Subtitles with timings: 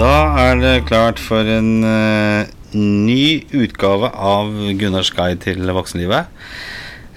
[0.00, 4.48] Da er det klart for en uh, ny utgave av
[4.80, 6.30] Gunnars guide til voksenlivet.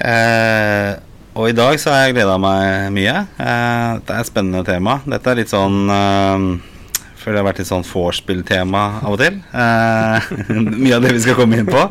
[0.03, 0.99] Uh,
[1.31, 3.15] og i dag så har jeg gleda meg mye.
[3.39, 4.97] Uh, det er et spennende tema.
[5.07, 5.87] Dette er litt sånn
[7.23, 9.37] Føler det har vært litt sånn vorspiel-tema av og til.
[10.83, 11.85] Mye av det vi skal komme inn på.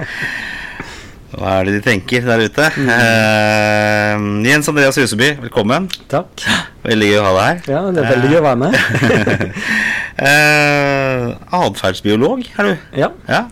[1.33, 2.69] Hva er det de tenker der ute?
[2.69, 5.89] Eh, Jens Andreas Huseby, velkommen.
[6.13, 6.45] Takk.
[6.85, 7.73] Veldig gøy å ha deg her.
[7.73, 9.63] Ja, det er veldig gøy å være med.
[10.19, 12.77] eh, Atferdsbiolog er du.
[12.99, 13.09] Ja.
[13.29, 13.47] Ja.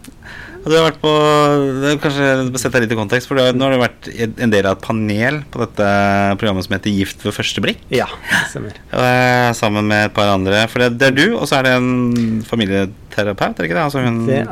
[0.61, 1.09] Du har vært på
[1.81, 4.09] det Kanskje sette deg litt i kontekst, for har- nå har du vært
[4.45, 5.87] en del av et panel på dette
[6.37, 7.79] programmet som heter Gift ved første blikk.
[7.89, 8.05] ja,
[8.51, 8.73] stemmer.
[8.93, 10.67] Eh, sammen med et par andre.
[10.69, 13.87] For det, det er du, og så er det en familieterapeut, er det ikke det?
[13.89, 14.45] Altså hun, Det er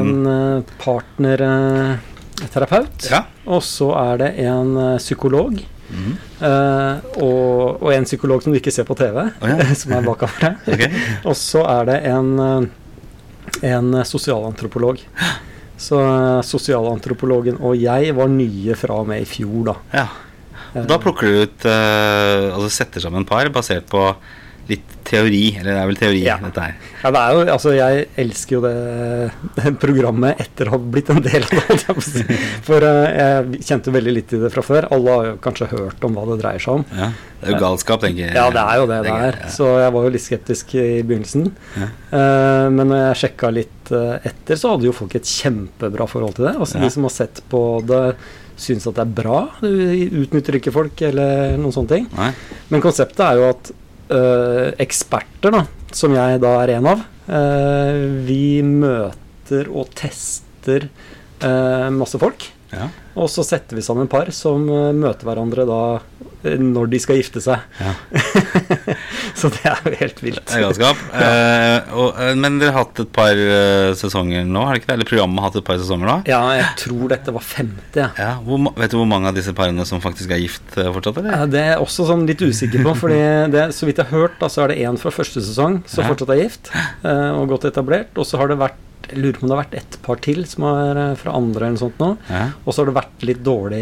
[0.00, 3.22] en eh, partnerterapeut, Ja.
[3.46, 5.60] og så er det en eh, psykolog.
[5.90, 9.68] Eh, og, og en psykolog som du ikke ser på TV, oh, ja.
[9.80, 10.66] som er bak kameraet.
[10.70, 11.04] okay.
[11.28, 15.02] Og så er det en, eh, en sosialantropolog.
[15.80, 19.78] Så eh, sosialantropologen og jeg var nye fra og med i fjor, da.
[20.02, 20.08] Ja.
[20.70, 24.04] Og da plukker du ut Altså setter sammen par basert på
[24.68, 25.40] litt teori.
[25.58, 26.36] Eller det er vel teori, Ja.
[26.42, 26.76] dette her.
[27.02, 28.72] Ja, det er jo, altså Jeg elsker jo det,
[29.56, 32.38] det programmet etter å ha blitt en del av det.
[32.66, 34.88] For eh, jeg kjente veldig litt i det fra før.
[34.94, 36.84] Alle har jo kanskje hørt om hva det dreier seg om.
[36.96, 37.10] Ja.
[37.40, 38.34] Det er jo galskap, tenker jeg.
[38.36, 39.38] Ja, det er jo det det er.
[39.54, 41.46] Så jeg var jo litt skeptisk i begynnelsen.
[41.80, 41.88] Ja.
[42.20, 46.36] Eh, men når jeg sjekka litt eh, etter, så hadde jo folk et kjempebra forhold
[46.36, 46.54] til det.
[46.60, 46.82] Altså.
[46.84, 48.02] De som har sett på det,
[48.60, 49.38] syns at det er bra.
[49.64, 49.70] Du
[50.20, 52.08] utnytter ikke folk eller noen sånne ting.
[52.18, 52.28] Nei?
[52.68, 53.70] Men konseptet er jo at
[54.10, 62.18] eksperter, da, som jeg da er en av, øh, vi møter og tester øh, masse
[62.20, 62.48] folk.
[62.72, 62.88] Ja.
[63.18, 67.18] Og så setter vi sammen par som øh, møter hverandre da øh, når de skal
[67.18, 67.64] gifte seg.
[67.80, 67.94] ja.
[69.40, 70.52] så det er jo helt vilt.
[70.52, 70.98] Galskap.
[71.14, 71.30] ja.
[71.80, 74.96] eh, men dere har hatt et par eh, sesonger nå, har ikke det?
[74.98, 76.16] Eller programmet har hatt et par sesonger nå?
[76.30, 78.08] Ja, jeg tror dette var femte.
[78.20, 78.30] Ja.
[78.46, 81.34] Hvor, Vet du hvor mange av disse parene som faktisk er gift eh, fortsatt, eller?
[81.40, 83.20] Eh, Det er jeg også sånn litt usikker på, fordi
[83.56, 86.06] det, så vidt jeg har hørt, da, så er det én fra første sesong som
[86.08, 88.14] fortsatt er gift eh, og godt etablert.
[88.20, 88.78] Og så har det vært
[89.10, 91.66] jeg lurer på om det har vært ett par til som er eh, fra andre
[91.66, 92.10] eller noe sånt nå.
[92.30, 92.42] Ja.
[92.64, 93.80] Og så har det vært litt dårlig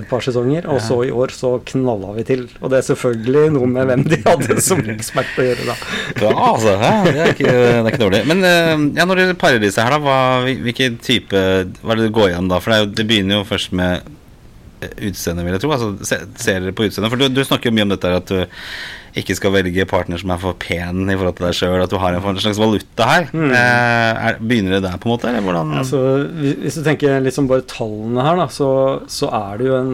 [0.00, 2.46] et par sesonger, og så i år så knalla vi til.
[2.60, 5.76] Og det er selvfølgelig noe med hvem de hadde som ekspert å gjøre, da.
[6.20, 6.76] Bra, altså.
[6.76, 8.22] Ja, det, er ikke, det er ikke dårlig.
[8.30, 10.20] Men eh, ja, når dere parer disse her, da, hva,
[10.64, 11.40] hvilken type
[11.80, 12.58] Hva er det det går igjen da?
[12.62, 14.16] For det, jo, det begynner jo først med utseendet,
[15.10, 15.72] utseende, vil jeg tro.
[15.74, 17.12] Altså, se, ser dere på utseendet?
[17.12, 18.40] For du, du snakker jo mye om dette her at du
[19.18, 21.96] ikke skal velge partner som er for pen i forhold til deg sjøl, at du
[21.98, 23.26] har en slags valuta her.
[23.32, 23.48] Mm.
[23.50, 25.30] Eh, er, begynner det der, på en måte?
[25.32, 26.02] Eller hvordan Altså,
[26.38, 28.70] hvis du tenker liksom bare tallene her, da, så,
[29.10, 29.92] så er det jo en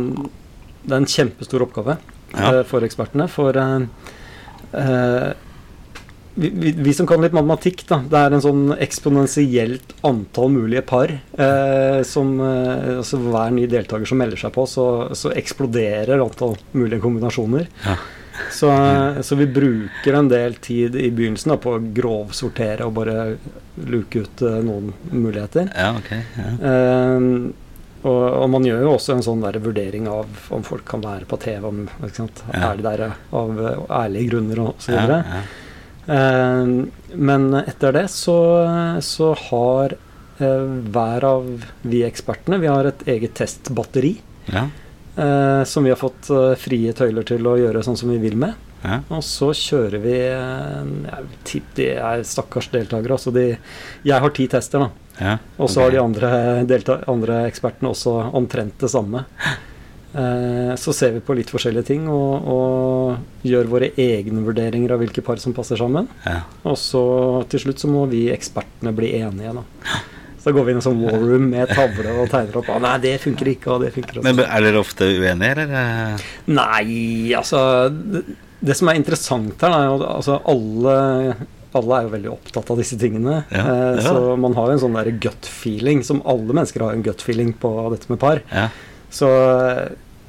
[0.86, 1.96] Det er en kjempestor oppgave
[2.36, 2.50] Ja.
[2.58, 3.26] eh, for ekspertene.
[3.32, 3.88] For eh,
[4.78, 5.32] eh,
[6.36, 10.82] vi, vi, vi som kan litt matematikk, da, det er en sånn eksponentielt antall mulige
[10.84, 11.08] par.
[11.32, 14.84] Eh, som, eh, altså Hver ny deltaker som melder seg på, så,
[15.16, 17.66] så eksploderer antall mulige kombinasjoner.
[17.86, 17.96] Ja.
[18.52, 18.70] Så,
[19.22, 23.36] så vi bruker en del tid i begynnelsen da, på å grovsortere og bare
[23.86, 25.70] luke ut uh, noen muligheter.
[25.76, 26.10] Ja, ok.
[26.38, 26.48] Ja.
[26.70, 27.26] Eh,
[28.06, 31.26] og, og man gjør jo også en sånn der vurdering av om folk kan være
[31.28, 31.84] på TV, om?
[32.06, 32.70] Ja.
[32.70, 35.22] er de der av eh, ærlige grunner og så videre.
[35.36, 35.44] ja.
[36.06, 36.74] Eh,
[37.18, 38.38] men etter det så,
[39.02, 39.96] så har
[40.36, 41.46] hver av
[41.80, 44.10] vi ekspertene Vi har et eget testbatteri
[44.52, 44.66] Ja,
[45.16, 48.36] eh, som vi har fått eh, frie tøyler til å gjøre sånn som vi vil
[48.40, 48.54] med.
[48.84, 49.00] ja.
[49.10, 53.16] Og så kjører vi eh, Jeg de er stakkars deltakere.
[53.18, 53.46] Altså de,
[54.06, 54.90] jeg har ti tester, da.
[55.20, 55.38] ja.
[55.58, 56.32] Og så har de andre,
[57.08, 59.24] andre ekspertene også omtrent det samme.
[60.16, 65.02] Eh, så ser vi på litt forskjellige ting og, og gjør våre egne vurderinger av
[65.02, 66.08] hvilke par som passer sammen.
[66.24, 66.40] ja.
[66.64, 67.02] Og så
[67.52, 69.64] til slutt så må vi ekspertene bli enige, da.
[70.46, 72.68] Så går vi inn i en sånn war room med tavle og tegner opp.
[72.70, 74.26] Ah, nei, det funker ikke, og det funker også.
[74.28, 76.22] Men er dere ofte uenige, eller?
[76.54, 76.84] Nei,
[77.34, 78.22] altså det,
[78.62, 80.96] det som er interessant her, er jo altså alle
[81.76, 83.40] alle er jo veldig opptatt av disse tingene.
[83.50, 84.04] Ja, eh, ja.
[84.06, 87.24] Så man har jo en sånn der gut feeling, som alle mennesker har en gut
[87.26, 88.40] feeling på dette med par.
[88.52, 88.68] Ja.
[89.12, 89.28] Så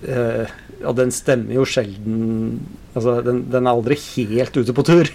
[0.02, 2.60] eh, ja, den stemmer jo sjelden
[2.98, 5.06] Altså, den, den er aldri helt ute på tur.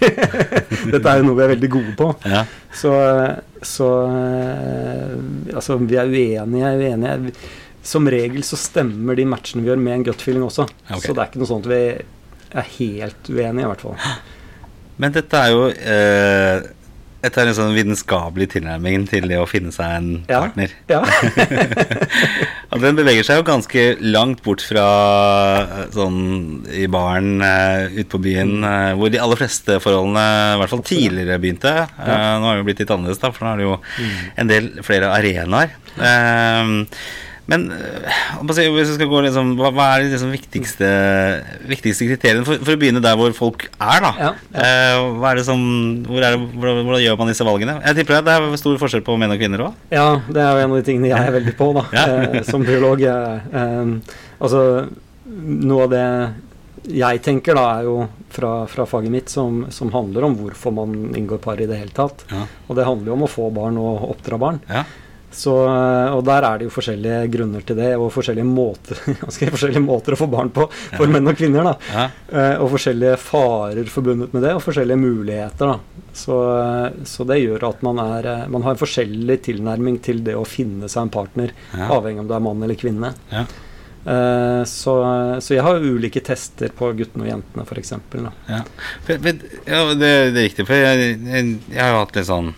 [0.93, 2.05] Dette er jo noe vi er veldig gode på.
[2.31, 2.45] ja.
[2.79, 2.93] Så,
[3.59, 5.17] så eh,
[5.51, 7.33] Altså, vi er uenige, uenige.
[7.83, 10.69] Som regel så stemmer de matchene vi gjør, med en gut feeling også.
[10.85, 11.01] Okay.
[11.03, 11.81] Så det er ikke noe sånt vi
[12.53, 13.99] er helt uenige, i hvert fall.
[15.03, 16.71] Men dette er jo eh,
[17.23, 20.41] Dette tar en sånn vitenskapelig tilnærming til det å finne seg en Ja.
[20.43, 20.73] partner.
[20.91, 20.99] Ja.
[22.73, 24.83] Og den beveger seg jo ganske langt bort fra
[25.61, 26.17] eh, sånn
[26.67, 30.25] i baren uh, ute på byen, eh, hvor de aller fleste forholdene,
[30.57, 31.73] i hvert fall tidligere, begynte.
[31.95, 32.17] Ja.
[32.41, 33.77] nå har det jo blitt litt annerledes, da, for nå er det jo
[34.43, 35.77] en del flere arenaer.
[35.95, 36.73] Eh,
[37.51, 40.89] men eh, si, hvis vi skal gå liksom, hva, hva er de liksom viktigste,
[41.67, 43.99] viktigste kriteriene for, for å begynne der hvor folk er?
[44.05, 44.11] da?
[44.21, 44.31] Ja,
[44.63, 45.59] Eh, hva er det som,
[46.07, 47.75] hvor er det, hvordan, hvordan gjør man disse valgene?
[47.83, 49.81] Jeg tipper det er stor forskjell på menn og kvinner òg.
[49.91, 52.05] Ja, det er jo en av de tingene jeg er veldig på, da, Ja.
[52.29, 53.03] eh, som biolog.
[53.03, 54.63] Eh, altså,
[55.27, 56.05] noe av det
[56.93, 57.93] jeg tenker, da, er jo
[58.33, 61.93] fra, fra faget mitt, som, som handler om hvorfor man inngår par i det hele
[61.95, 62.25] tatt.
[62.31, 62.41] Ja.
[62.67, 64.57] Og det handler jo om å få barn og oppdra barn.
[64.67, 64.81] Ja.
[65.33, 68.99] Så, eh, og der er det jo forskjellige grunner til det, og forskjellige måter,
[69.55, 71.71] forskjellige måter å få barn på for menn og kvinner.
[71.89, 72.05] Ja.
[72.29, 75.73] Eh, og forskjellige farer forbundet med det, og forskjellige muligheter.
[76.13, 80.37] Så, eh, så det gjør at man, er, man har en forskjellig tilnærming til det
[80.37, 81.89] å finne seg en partner, Ja.
[81.97, 83.13] avhengig om du er mann eller kvinne.
[83.33, 83.45] Ja.
[84.67, 84.93] Så,
[85.39, 87.93] så jeg har ulike tester på guttene og jentene, f.eks.
[88.51, 88.59] Ja,
[89.07, 90.65] for, for, ja det, det er riktig.
[90.67, 92.49] For jeg, jeg, jeg har jo hatt litt sånn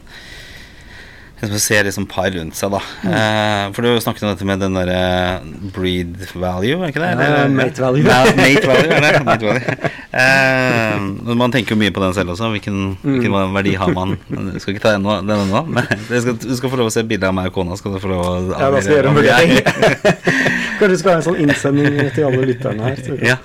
[1.41, 2.79] Jeg ser se liksom par rundt seg, da.
[3.03, 5.41] Eh, for du snakket om dette med den derre
[5.75, 7.09] breed value, er ikke det?
[7.11, 8.05] Ja, Eller- mate value.
[8.07, 9.23] Ja, mate value, er det?
[9.29, 9.91] Mate value.
[10.15, 12.47] Eh, man tenker jo mye på den selv også.
[12.53, 14.15] Hvilken, hvilken verdi har man?
[14.31, 17.03] Jeg skal ikke ta den ennå, men du skal, du skal få lov å se
[17.03, 17.75] bilde av meg og kona.
[17.79, 19.51] Skal du få lov å Ja, da skal jeg gjøre en vurdering.
[20.75, 22.97] Kanskje du skal ha en sånn innsending til alle lytterne her.
[23.03, 23.37] Så Ja.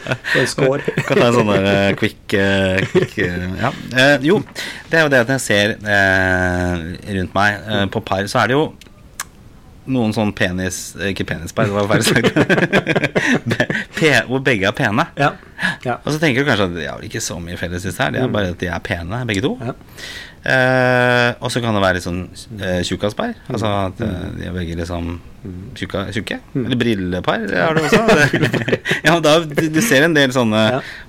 [0.51, 0.83] score.
[1.07, 3.71] Kan ta en sånn der uh, quick, uh, quick uh, Ja.
[3.95, 4.41] Eh, jo,
[4.91, 8.59] det er jo det at jeg ser rundt meg eh, på par, så er det
[8.59, 8.65] jo
[9.91, 12.31] noen sånn penis eh, Ikke penispar, det var feil sagt.
[14.29, 15.07] Hvor begge er pene.
[15.19, 15.33] Ja.
[15.85, 15.99] ja.
[16.05, 18.11] Og så tenker du kanskje at de har ikke så mye felles i her.
[18.17, 19.57] det er bare at de er pene, begge to.
[19.61, 19.77] Ja.
[20.41, 22.23] Eh, og så kan det være litt sånn
[22.57, 23.35] eh, tjukkaspar.
[23.53, 25.19] Altså at eh, de er begge liksom
[25.77, 26.07] tjukke.
[26.17, 26.39] tjukke.
[26.57, 28.01] Eller brillepar har du også.
[29.07, 30.63] ja, da, du, du ser en del sånne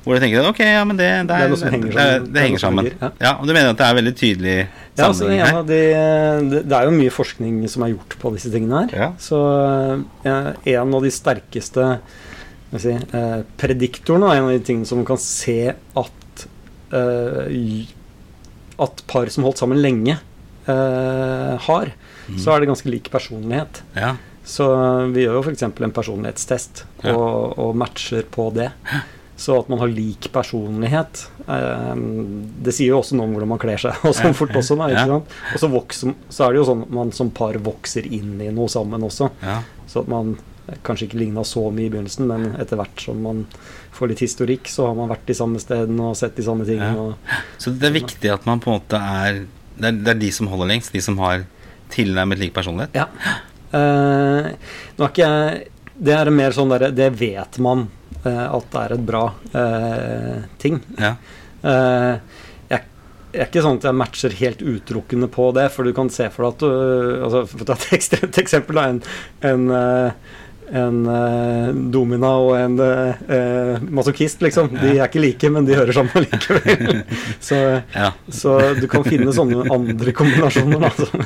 [0.04, 2.08] hvor du tenker ok, ja, men det, det, Det er er, noe som henger det,
[2.28, 2.92] det, henger sammen.
[2.92, 3.12] Ja.
[3.24, 5.62] Ja, og du mener at det er veldig tydelig Ja, altså, sammenheng her?
[5.70, 5.82] de,
[6.52, 9.16] det, det er jo mye forskning som er gjort på disse tingene her.
[9.22, 9.40] Så
[10.28, 11.88] eh, en av de sterkeste
[12.80, 16.46] si, eh, prediktorene, er en av de tingene som man kan se at
[16.94, 17.86] eh,
[18.82, 20.18] at par som holdt sammen lenge,
[20.66, 21.92] eh, har,
[22.40, 23.82] så er det ganske lik personlighet.
[23.96, 24.66] Ja, Så
[25.14, 25.62] vi gjør jo f.eks.
[25.64, 27.14] en personlighetstest Ja.
[27.14, 28.72] og, og matcher på det.
[29.42, 31.96] Så at man har lik personlighet eh,
[32.62, 33.98] Det sier jo også noe om hvordan man kler seg.
[34.06, 35.36] Og sånn fort også da, ikke sant?
[35.56, 38.50] Og så, vokser, så er det jo sånn at man som par vokser inn i
[38.54, 39.30] noe sammen også.
[39.42, 39.60] ja,
[39.90, 40.36] Så at man
[40.86, 43.46] kanskje ikke ligna så mye i begynnelsen, men etter hvert som man
[43.96, 47.12] får litt historikk, så har man vært de samme stedene og sett de samme tingene.
[47.12, 47.42] Ja.
[47.62, 49.44] Så det er viktig at man på en måte er
[49.82, 51.46] Det er, det er de som holder lengst, de som har
[51.90, 52.94] tilnærmet lik personlighet.
[52.94, 53.08] Ja.
[53.72, 54.52] Eh,
[54.98, 57.86] nå er ikke jeg Det er mer sånn derre Det vet man
[58.26, 59.22] eh, at det er et bra
[59.56, 60.82] eh, ting.
[61.00, 61.16] Ja,
[61.62, 62.14] Eh,
[62.72, 62.86] jeg,
[63.32, 66.30] jeg er ikke sånn at jeg matcher helt utelukkende på det, for du kan se
[66.34, 69.04] for deg at du altså, For å ta et ekstremt eksempel, da, en,
[69.52, 70.40] en, eh,
[70.72, 74.72] en eh, domina og en eh, masochist, liksom.
[74.76, 77.02] De er ikke like, men de hører sammen likevel.
[77.50, 77.60] så,
[77.96, 78.12] ja.
[78.32, 81.26] så du kan finne sånne andre kombinasjoner da, som,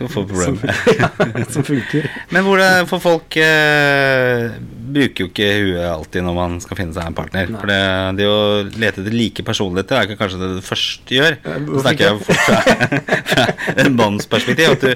[0.00, 0.60] Kan få som,
[1.00, 1.10] ja,
[1.48, 2.10] som funker.
[2.34, 4.50] Men hvor det, for folk eh,
[4.94, 7.48] bruker jo ikke huet alltid når man skal finne seg en partner.
[7.50, 7.58] Nei.
[7.62, 7.80] For det,
[8.20, 11.32] det å lete etter like personligheter er ikke kanskje det du først gjør.
[11.40, 12.58] Eh, Så snakker jeg fort fra,
[13.32, 13.44] fra
[13.84, 14.66] en manns perspektiv.
[14.76, 14.90] At du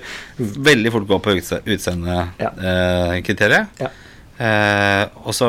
[0.70, 1.36] veldig fort går på
[1.74, 3.66] utseendekriteriet.
[3.82, 3.90] Ja.
[4.44, 5.48] Eh, og så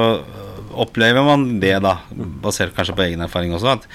[0.75, 1.97] opplever man det, da,
[2.43, 3.85] basert kanskje på egen erfaring også, at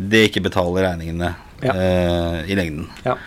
[0.00, 1.74] det ikke betaler regningene Ja.
[1.76, 2.86] eh, i lengden.
[3.04, 3.18] Ja.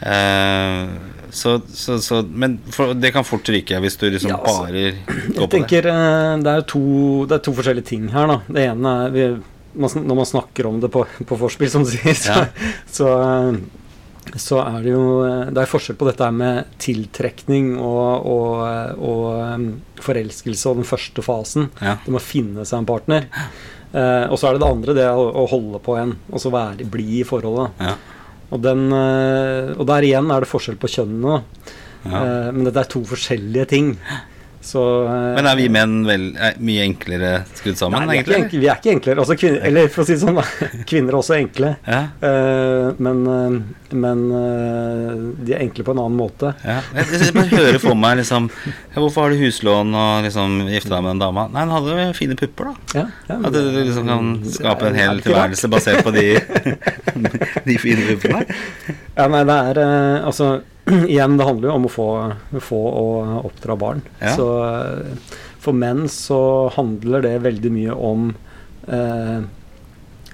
[0.00, 0.88] Eh,
[1.30, 4.84] så, så, så Men for, det kan fort ryke hvis du liksom Ja, altså, bare
[4.94, 5.48] går på det.
[5.56, 5.96] tenker det.
[6.46, 6.82] det er, to,
[7.28, 8.30] det er to forskjellige ting her.
[8.30, 9.26] da Det ene er vi,
[9.78, 12.46] Når man snakker om det på, på forspill, som du sier, så, Ja.
[12.98, 13.60] så, eh,
[14.36, 18.52] så er det jo eh, Det er forskjell på dette her med tiltrekning og, og,
[18.68, 19.66] eh, og eh,
[20.04, 21.70] forelskelse og den første fasen.
[21.82, 21.98] Ja.
[22.04, 23.28] Det med å finne seg en partner.
[23.92, 26.52] Eh, og så er det det andre, det å, å holde på en, og så
[26.52, 27.76] være bli i forholdet.
[27.80, 27.94] Ja.
[28.48, 31.42] Og, den, eh, og der igjen er det forskjell på kjønnene.
[32.04, 32.20] Ja.
[32.22, 33.94] Eh, men dette er to forskjellige ting.
[34.60, 38.44] Så, eh, Men er vi menn vel, er mye enklere skrudd sammen, Nei, vi er,
[38.46, 39.22] ikke vi er ikke enklere.
[39.22, 40.40] Altså, kvinner, eller for å si det sånn.
[40.90, 41.74] Kvinner er også enkle.
[41.86, 43.54] Ja, Uh, men eh,
[43.94, 46.50] men uh, de er enkle på en annen måte.
[46.64, 46.80] ja.
[46.94, 48.48] Jeg, jeg bare hører for meg liksom
[48.94, 51.46] Hvorfor har du huslån og liksom gifte deg med en dame?
[51.54, 53.00] Nei, hun hadde jo fine pupper, da.
[53.00, 56.26] Ja, ja, At du liksom kan skape en hel tilværelse basert på de,
[57.68, 58.44] de fine puppene.
[59.16, 60.58] Ja, nei, det er uh, Altså,
[61.12, 62.08] igjen, det handler jo om å få,
[62.64, 64.02] få og oppdra barn.
[64.22, 64.34] Ja.
[64.36, 64.48] Så
[65.62, 66.40] for menn så
[66.76, 68.28] handler det veldig mye om
[68.88, 69.38] eh,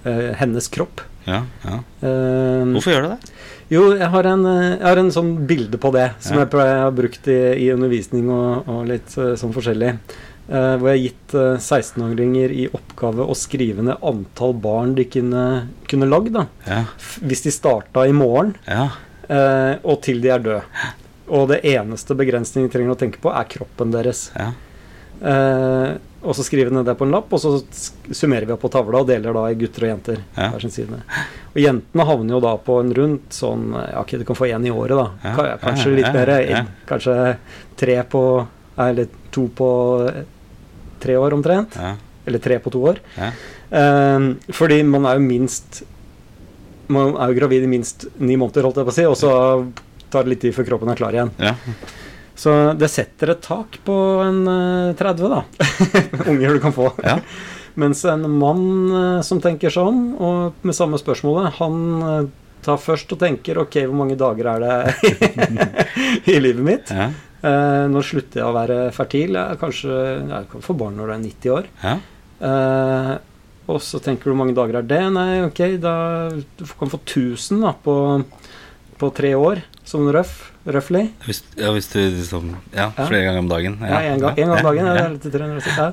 [0.04, 1.00] eh, hennes kropp.
[1.24, 1.78] Ja, ja.
[2.04, 3.32] Eh, Hvorfor gjør du det?
[3.72, 6.82] Jo, jeg har en, eh, jeg har en sånn bilde på det, som jeg pleier-
[6.84, 9.94] har brukt i, i undervisning og, og litt eh, sånn forskjellig.
[10.44, 15.06] Eh, hvor jeg har gitt eh, 16-åringer i oppgave å skrive ned antall barn de
[15.08, 15.44] kunne,
[15.88, 16.36] kunne lagd.
[16.68, 16.82] Ja,
[17.24, 18.90] Hvis de starta i morgen, ja,
[19.28, 20.62] eh, og til de er døde.
[21.34, 24.30] Og det eneste begrensningen de trenger å tenke på, er kroppen deres.
[24.38, 24.50] ja.
[25.24, 27.50] Eh, og så skriver vi ned det på en lapp, og så
[28.16, 30.22] summerer vi opp på tavla og deler da i gutter og jenter.
[30.38, 30.46] Ja.
[30.54, 31.00] hver sin side.
[31.52, 34.64] Og jentene havner jo da på en rundt sånn Ja, ok, du kan få én
[34.64, 35.04] i året, da.
[35.36, 36.32] Ja, Kanskje litt mer.
[36.88, 37.16] Kanskje
[37.76, 38.22] tre på
[38.86, 39.68] Eller to på
[41.04, 41.76] tre år omtrent.
[41.76, 41.92] ja,
[42.26, 43.00] Eller tre på to år.
[43.20, 43.30] ja.
[43.74, 45.82] Eh, fordi man er jo minst
[46.92, 49.30] Man er jo gravid i minst ni måneder, holdt jeg på å si, og så
[50.12, 51.30] tar det litt tid før kroppen er klar igjen.
[51.40, 51.54] ja.
[52.34, 55.44] Så det setter et tak på en eh, 30, da.
[56.32, 56.88] Unger du kan få.
[57.06, 57.20] ja.
[57.78, 62.26] Mens en mann eh, som tenker sånn, og med samme spørsmålet, han eh,
[62.66, 65.54] tar først og tenker ok, hvor mange dager er det
[66.34, 66.90] i livet mitt?
[66.94, 67.10] ja.
[67.44, 69.34] Eh, når slutter jeg å være fertil?
[69.36, 69.96] Jeg, kanskje
[70.30, 71.66] jeg kan få barn når du er 90 år.
[71.84, 71.94] ja.
[72.50, 73.14] Eh,
[73.68, 75.02] og så tenker du hvor mange dager er det?
[75.14, 75.94] Nei, ok, da
[76.34, 77.94] du kan få 1000 da, på,
[79.00, 81.06] på tre år, som røff, røffelig.
[81.26, 83.06] Hvis, ja, hvis du liksom Ja, Ja.
[83.08, 83.78] flere ganger om dagen.
[83.80, 84.86] Ja, en gang, gang om dagen.
[84.86, 85.92] Ja, det Ja, er litt til 360, ja.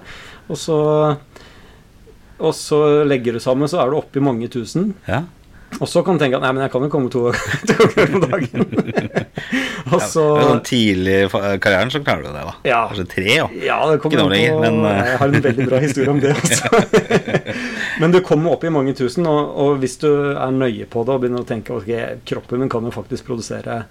[0.49, 0.77] Og så
[2.41, 4.95] og så legger du sammen, så er du oppe i mange tusen.
[5.07, 5.23] ja.
[5.79, 7.21] Og så kan du tenke at nei, men jeg kan jo komme to,
[7.69, 8.65] to ganger om dagen.
[9.91, 11.29] og så Ja, sånn tidlig i
[11.63, 12.53] karrieren så klarer du det, da.
[12.67, 12.81] Ja.
[12.91, 13.47] Kanskje tre, jo.
[13.65, 14.99] Ja, det kommer an på men, eh.
[15.11, 16.83] Jeg har en veldig bra historie om det også.
[18.03, 21.15] men du kommer opp i mange tusen, og, og hvis du er nøye på det
[21.15, 21.91] og begynner å tenke ok,
[22.29, 23.81] kroppen min kan jo faktisk produsere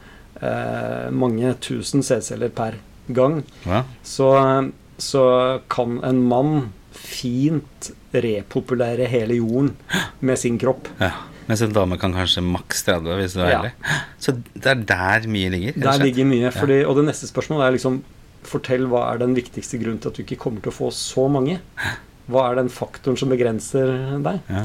[0.40, 2.78] eh, mange tusen sædceller per
[3.10, 3.82] gang, Ja.
[4.06, 4.30] så,
[5.02, 5.24] så
[5.72, 6.54] kan en mann
[6.94, 9.74] fint repopulere hele jorden
[10.20, 10.88] med sin kropp.
[11.02, 11.10] ja.
[11.50, 13.70] Mens en dame kan kanskje maks 30, hvis du er Ja.
[14.22, 15.74] Så det er der mye ligger.
[15.80, 16.04] Der slett.
[16.06, 16.52] ligger mye.
[16.54, 18.00] Fordi, og det neste spørsmålet er liksom
[18.46, 21.26] Fortell hva er den viktigste grunnen til at du ikke kommer til å få så
[21.28, 21.58] mange?
[22.30, 23.90] Hva er den faktoren som begrenser
[24.24, 24.38] deg?
[24.48, 24.62] Ja.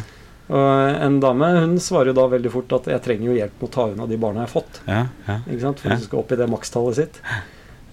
[0.48, 3.68] Og en dame hun svarer jo da veldig fort at jeg trenger jo hjelp med
[3.68, 4.80] å ta unna de barna jeg har fått.
[4.88, 5.40] Ja, ja.
[5.50, 5.80] Ikke sant?
[5.84, 5.98] For Ja.
[5.98, 7.20] de skal opp i det makstallet sitt.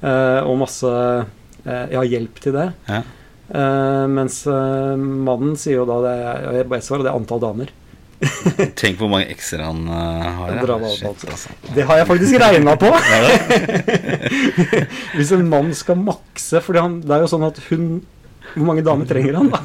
[0.02, 0.92] Eh, og masse
[1.66, 2.68] eh, Ja, hjelp til det.
[2.88, 3.02] ja.
[3.52, 6.14] Eh, mens eh, mannen sier jo da det
[6.70, 7.68] jeg svarer det er antall damer.
[8.80, 10.54] Tenk hvor mange x-er han uh, har.
[10.54, 10.78] Ja.
[10.94, 11.54] Shit, altså.
[11.74, 12.90] Det har jeg faktisk regna på!
[15.16, 17.86] Hvis en mann skal makse For det er jo sånn at hun
[18.52, 19.60] Hvor mange damer trenger han, da?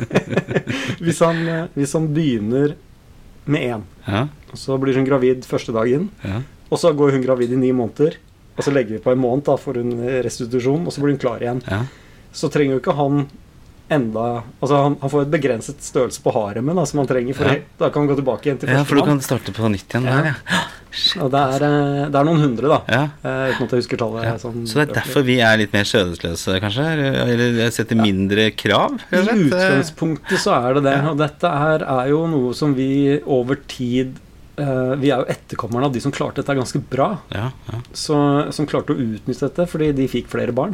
[1.04, 2.78] hvis, han, eh, hvis han begynner
[3.48, 4.22] med én, ja,
[4.56, 6.40] så blir hun gravid første dagen, ja.
[6.68, 8.16] og så går hun gravid i ni måneder,
[8.56, 11.22] og så legger vi på en måned, da for hun restitusjon, og så blir hun
[11.22, 11.62] klar igjen.
[11.68, 11.82] ja.
[12.36, 13.26] Så trenger jo ikke han
[13.90, 14.24] enda
[14.62, 17.60] Altså han, han får et begrenset størrelse på haremen da, som han trenger, for Ja.
[17.80, 19.88] da kan han gå tilbake igjen til første ja, for du kan starte på nytt
[19.96, 20.18] igjen Ja.
[20.22, 20.66] der, ja.
[21.22, 22.78] Og det er, eh, det er noen hundre, da.
[22.90, 23.02] ja.
[23.22, 24.24] Eh, uten at jeg husker tallet.
[24.26, 24.36] Ja.
[24.42, 26.86] Sånn, Så det er derfor vi er litt mer skjødesløse, kanskje?
[27.28, 28.96] Eller setter mindre krav?
[29.14, 30.96] I utgangspunktet så er det det.
[31.12, 34.16] Og dette her er jo noe som vi over tid
[34.58, 37.12] uh, Vi er jo etterkommerne av de som klarte dette ganske bra.
[37.36, 37.84] Ja, ja.
[37.94, 38.18] Så,
[38.56, 40.74] som klarte å utnytte dette fordi de fikk flere barn.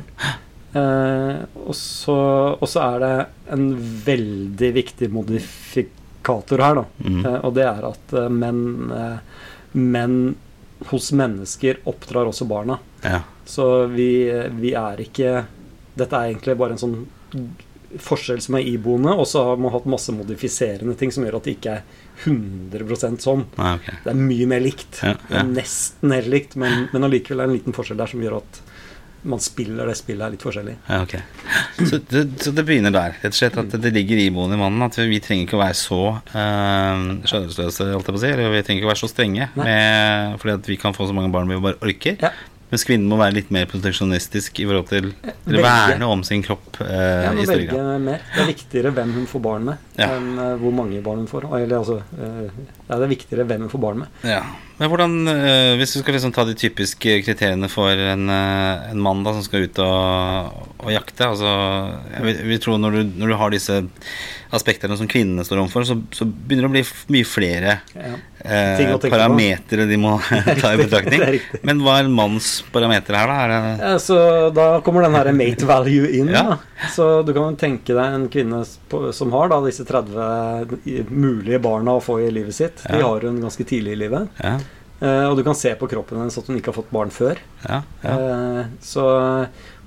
[0.73, 3.11] Eh, og, så, er det
[3.53, 3.67] en
[4.05, 6.85] veldig viktig modifikator her, da.
[7.05, 7.19] Mm.
[7.19, 8.63] Eh, og det er at eh, menn,
[9.77, 10.17] menn
[10.89, 12.79] hos mennesker oppdrar også barna.
[13.05, 13.21] ja.
[13.43, 15.31] Så vi, vi er ikke
[15.99, 16.93] Dette er egentlig bare en sånn
[17.99, 21.49] forskjell som er iboende, og så har man hatt masse modifiserende ting som gjør at
[21.49, 21.83] det ikke er
[22.23, 23.43] 100 sånn.
[23.59, 23.99] Ah, okay.
[24.05, 25.01] Det er mye mer likt.
[25.03, 25.43] Ja, ja.
[25.45, 28.61] nesten helt likt, men, men allikevel er det en liten forskjell der som gjør at
[29.23, 30.75] man spiller det spillet litt forskjellig.
[30.89, 31.21] Ja, okay.
[31.79, 33.17] Så det, så det begynner der.
[33.21, 35.77] Rett og slett at det ligger iboende i mannen at vi trenger ikke å være
[35.79, 38.31] så øh, skjønnhetsløse, holdt jeg på å si.
[38.33, 41.15] Eller vi trenger ikke å være så strenge med, fordi at vi kan få så
[41.15, 42.19] mange barn vi bare orker.
[42.23, 42.33] Ja.
[42.73, 45.11] Mens kvinnen må være litt mer proteksjonistisk i forhold til
[45.45, 46.87] Eller verne om sin kropp eh,
[47.27, 48.01] Ja, i større velge grad.
[48.01, 48.23] mer.
[48.33, 50.07] Det er viktigere hvem hun får barn med, Ja.
[50.15, 51.45] enn uh, hvor mange barn hun får.
[51.59, 52.47] Eller altså uh,
[52.87, 54.17] Ja, det er viktigere hvem hun får barn med.
[54.25, 54.41] Ja.
[54.83, 58.99] Men hvordan, eh, hvis du skal liksom ta de typiske kriteriene for en, eh, en
[58.99, 61.51] mann da, som skal ut og, og jakte altså,
[62.17, 63.77] jeg, vil, jeg vil tro når du, når du har disse
[64.53, 66.83] aspektene som kvinnene står overfor, så, så begynner det å bli
[67.15, 68.11] mye flere Ja.
[68.43, 70.17] eh, parametere de må
[70.61, 71.39] ta i betraktning.
[71.63, 73.39] Men hva er manns parameter her, da?
[73.47, 74.19] Det, Ja, Så
[74.53, 76.29] da kommer den her mate value inn.
[76.35, 76.59] Ja.
[76.91, 78.65] Så du kan tenke deg en kvinne
[79.15, 82.83] som har da disse 30 mulige barna å få i livet sitt.
[82.83, 84.27] De har hun ganske tidlig i livet.
[84.43, 84.57] ja,
[85.03, 87.39] Og du kan se på kroppen hennes at hun ikke har fått barn før.
[87.67, 88.13] ja, ja.
[88.13, 89.03] Eh, Så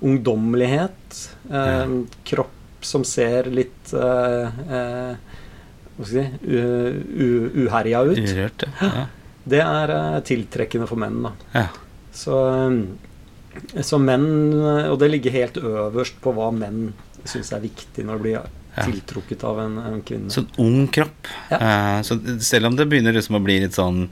[0.04, 1.86] ungdommelighet, eh, Ja.
[2.24, 2.52] kropp
[2.84, 5.16] som ser litt eh, eh,
[5.96, 9.06] Hva skal jeg si uherja ut, Urørt, ja.
[9.52, 11.22] det er eh, tiltrekkende for menn.
[11.24, 11.32] da.
[11.54, 11.66] ja.
[12.16, 12.36] Så,
[12.68, 16.92] eh, så menn eh, Og det ligger helt øverst på hva menn
[17.26, 18.52] syns er viktig når det blir.
[18.84, 20.30] Tiltrukket av en, en kvinne.
[20.30, 21.28] Så ung kropp.
[21.50, 21.58] Ja.
[21.58, 24.02] Eh, så selv om det begynner liksom å bli litt sånn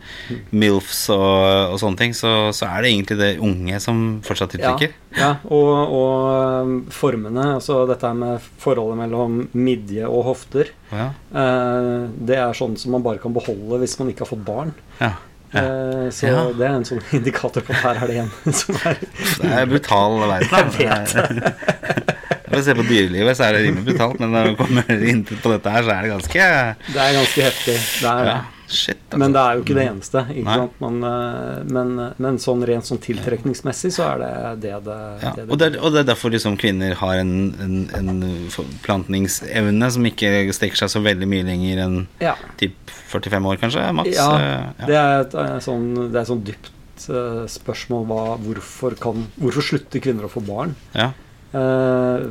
[0.54, 4.94] MILFs og, og sånne ting, så, så er det egentlig det unge som fortsatt tiltrekker.
[5.14, 11.10] Ja, ja og, og um, formene, altså dette med forholdet mellom midje og hofter, Ja.
[11.34, 14.74] eh, det er sånn som man bare kan beholde hvis man ikke har fått barn.
[15.00, 15.12] ja.
[15.12, 15.14] ja.
[15.54, 16.38] Eh, så Ja.
[16.50, 19.68] det er en sånn indikator på at her er det en som er Det er
[19.70, 20.72] brutal verden.
[20.82, 22.13] Jeg
[22.54, 25.22] Når vi ser på dyrelivet, så er det rimelig brutalt, men når vi kommer inn
[25.26, 26.50] på dette her, så er det ganske
[26.94, 27.78] Det er ganske heftig.
[28.00, 28.34] Det er det.
[28.34, 29.18] ja, Shit, altså.
[29.20, 30.20] Men det er jo ikke det eneste.
[30.40, 30.54] Ikke?
[30.80, 31.90] Man, eh, men,
[32.24, 34.30] men sånn rent sånn tiltrekningsmessig så er det
[34.62, 37.34] det det, ja, det, og, det er, og det er derfor liksom kvinner har en,
[37.60, 42.32] en, en forplantningsevne som ikke strekker seg så veldig mye lenger enn ja.
[42.60, 42.78] typ
[43.12, 43.84] 45 år, kanskje?
[44.00, 44.16] Maks?
[44.16, 48.96] Ja, Eh, det er et eh, sånn, det er sånn dypt eh, spørsmål hva, hvorfor,
[49.00, 50.74] kan, hvorfor slutter kvinner å få barn?
[50.96, 51.12] ja.
[51.54, 52.24] Eh,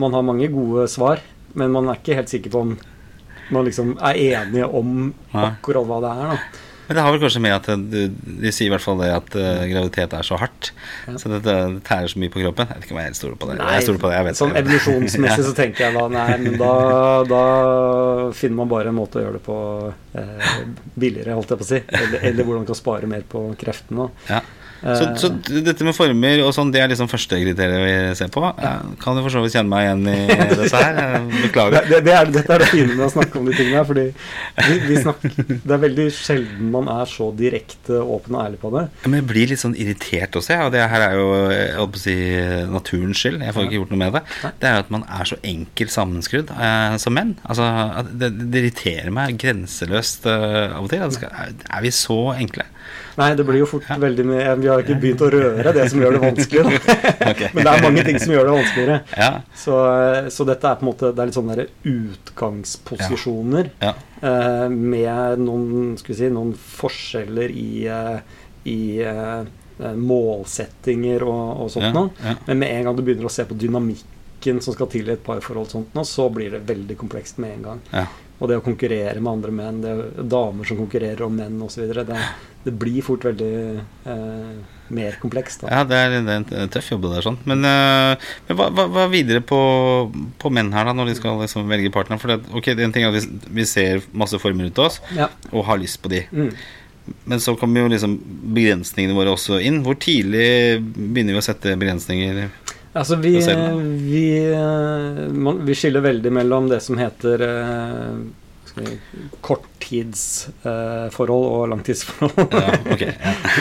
[0.00, 1.22] man har mange gode svar,
[1.56, 2.76] men man er ikke helt sikker på om
[3.54, 6.32] man liksom er enige om akkurat hva det er.
[6.32, 6.64] Da.
[6.86, 9.32] Men det har vel kanskje med at du, de sier i hvert fall det at
[9.34, 10.70] uh, graviditet er så hardt.
[11.08, 11.16] Ja.
[11.18, 12.68] Så det, det tærer så mye på kroppen.
[12.70, 13.56] Jeg vet ikke om jeg stoler på det.
[13.58, 16.74] jeg stoler på det, jeg vet sånn evolusjonsmessig så tenker jeg da nei, men da,
[17.26, 17.42] da
[18.38, 19.58] finner man bare en måte å gjøre det på
[20.20, 20.52] eh,
[20.94, 21.82] billigere, holdt jeg på å si.
[21.90, 24.08] Eller, eller hvordan man kan spare mer på kreftene.
[24.30, 24.44] Ja.
[24.82, 25.30] Eh, Så, så
[25.64, 28.42] dette med former og sånn, det er liksom første kriteriet vi ser på.
[29.02, 30.98] Kan du for så vidt kjenne meg igjen i disse her?
[31.46, 31.76] Beklager.
[31.78, 33.88] det, det, det er, dette er det fine med å snakke om de tingene her.
[33.88, 34.06] Fordi
[34.68, 38.72] vi, vi snakker, det er veldig sjelden man er så direkte åpen og ærlig på
[38.76, 38.84] det.
[39.06, 40.66] Men jeg blir litt sånn irritert også, jeg.
[40.68, 42.16] Og det her er jo jeg holdt på å si,
[42.76, 43.40] naturens skyld.
[43.46, 44.24] Jeg får ikke gjort noe med det.
[44.60, 47.34] Det er jo at man er så enkelt sammenskrudd eh, som menn.
[47.48, 47.66] Altså,
[48.12, 51.04] det, det irriterer meg grenseløst eh, av og til.
[51.06, 52.66] Altså, er vi så enkle?
[53.16, 56.02] Nei, det blir jo fort veldig mye Vi har ikke begynt å røre det som
[56.02, 56.64] gjør det vanskelig.
[56.66, 56.96] Da.
[57.32, 57.40] Ok.
[57.56, 58.98] Men det er mange ting som gjør det vanskeligere.
[59.16, 59.30] Ja.
[59.56, 59.76] Så,
[60.36, 63.92] så dette er på en måte Det er litt sånne utgangsposisjoner ja.
[64.20, 68.18] eh, med noen, si, noen forskjeller i, eh,
[68.70, 72.12] i eh, målsettinger og, og sånt Ja, noe.
[72.22, 72.36] ja.
[72.46, 75.24] Men med en gang du begynner å se på dynamikken som skal til i et
[75.26, 77.82] parforhold, sånt nå, så blir det veldig komplekst med en gang.
[77.92, 78.06] Ja.
[78.36, 81.86] Og det å konkurrere med andre menn, det er damer som konkurrerer om menn osv.
[81.96, 82.18] Det,
[82.66, 83.50] det blir fort veldig
[84.10, 84.54] eh,
[84.96, 85.62] mer komplekst.
[85.62, 85.70] Da.
[85.70, 87.38] Ja, det er, det er en tøff jobb det der, sånn.
[87.46, 89.60] Men, eh, men hva, hva, hva videre på,
[90.42, 92.18] på menn her, da, når de skal liksom velge partner?
[92.22, 93.22] For det, okay, det er en ting at vi,
[93.60, 95.30] vi ser masse former av oss, Ja.
[95.52, 96.24] og har lyst på de.
[96.34, 96.50] Mm.
[97.30, 98.16] Men så kommer jo liksom
[98.56, 99.84] begrensningene våre også inn.
[99.86, 102.48] Hvor tidlig begynner vi å sette begrensninger?
[102.96, 103.78] Altså, vi, du?
[104.08, 108.10] vi, eh, man, vi skiller veldig mellom det som heter eh,
[109.46, 112.52] korttidsforhold eh, og langtidsforhold.
[112.52, 113.02] Ja, ok.
[113.06, 113.12] Ja.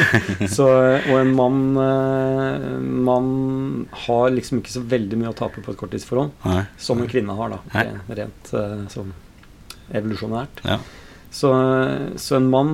[0.56, 2.66] Så, og en mann eh,
[3.08, 3.26] Man
[4.06, 6.64] har liksom ikke så veldig mye å tape på et korttidsforhold, Nei.
[6.82, 7.60] som en kvinne har, da.
[8.20, 9.12] Rent, eh, sånn
[9.96, 10.56] evolusjonært.
[10.66, 10.78] Ja.
[11.36, 11.50] Så,
[12.22, 12.74] så en mann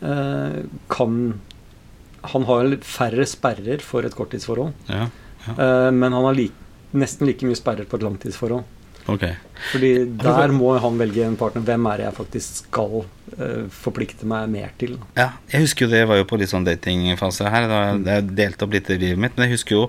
[0.00, 0.58] eh,
[0.92, 1.12] kan
[2.34, 5.04] Han har færre sperrer for et korttidsforhold, ja.
[5.52, 6.56] eh, men han har like,
[6.96, 8.64] nesten like mye sperrer på et langtidsforhold.
[9.10, 9.24] Ok.
[9.70, 11.64] Fordi der må han velge en partner.
[11.66, 14.96] Hvem er det jeg faktisk skal uh, forplikte meg mer til?
[15.18, 17.68] Ja, jeg husker jo det var jo på litt sånn datingfase her.
[17.70, 19.36] Da jeg delte delt opp litt i livet mitt.
[19.36, 19.88] Men jeg husker jo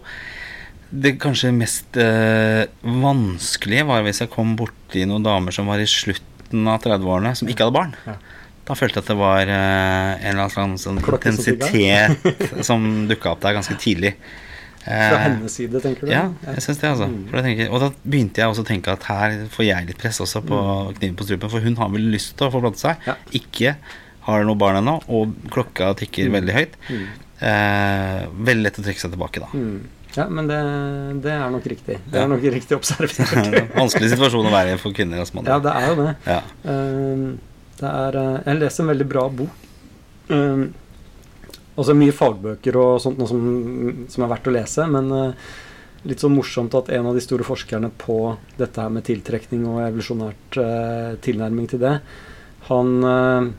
[0.95, 5.87] det kanskje mest uh, vanskelige var hvis jeg kom borti noen damer som var i
[5.89, 7.95] slutten av 30-årene, som ikke hadde barn.
[8.05, 8.19] Ja.
[8.65, 12.27] Da følte jeg at det var uh, en eller annen sånn intensitet
[12.67, 14.15] som dukka opp der ganske tidlig.
[14.85, 16.11] Fra Eh, hennes side, tenker du?
[16.13, 17.07] Ja, jeg syns det, altså.
[17.09, 17.21] Mm.
[17.33, 20.43] Tenker, og da begynte jeg også å tenke at her får jeg litt press også
[20.45, 20.59] på
[20.99, 23.01] kniven på strupen, for hun har vel lyst til å forplante seg.
[23.01, 23.07] Mm.
[23.09, 23.15] Ja.
[23.41, 23.75] Ikke
[24.27, 26.77] har noe barn ennå, og klokka tikker veldig høyt.
[26.89, 27.03] Mm.
[27.49, 28.21] Eh,
[28.51, 29.49] veldig lett å trekke seg tilbake, da.
[29.57, 30.05] Mm.
[30.15, 30.61] Ja, men det,
[31.25, 31.97] det er nok riktig.
[32.07, 33.17] Det er nok riktig observert.
[33.81, 35.25] Vanskelig situasjon å være i for kvinner.
[35.25, 36.13] Altså, ja, det er jo det.
[36.29, 36.39] ja.
[36.63, 39.63] Uh, det er, uh, jeg leser en veldig bra bok
[40.31, 40.61] um,
[41.75, 43.41] Altså mye fagbøker og sånt noe som,
[44.11, 45.49] som er verdt å lese, men eh,
[46.07, 48.19] litt sånn morsomt at en av de store forskerne på
[48.59, 51.97] dette her med tiltrekning og evolusjonært eh, tilnærming til det,
[52.69, 53.49] han eh,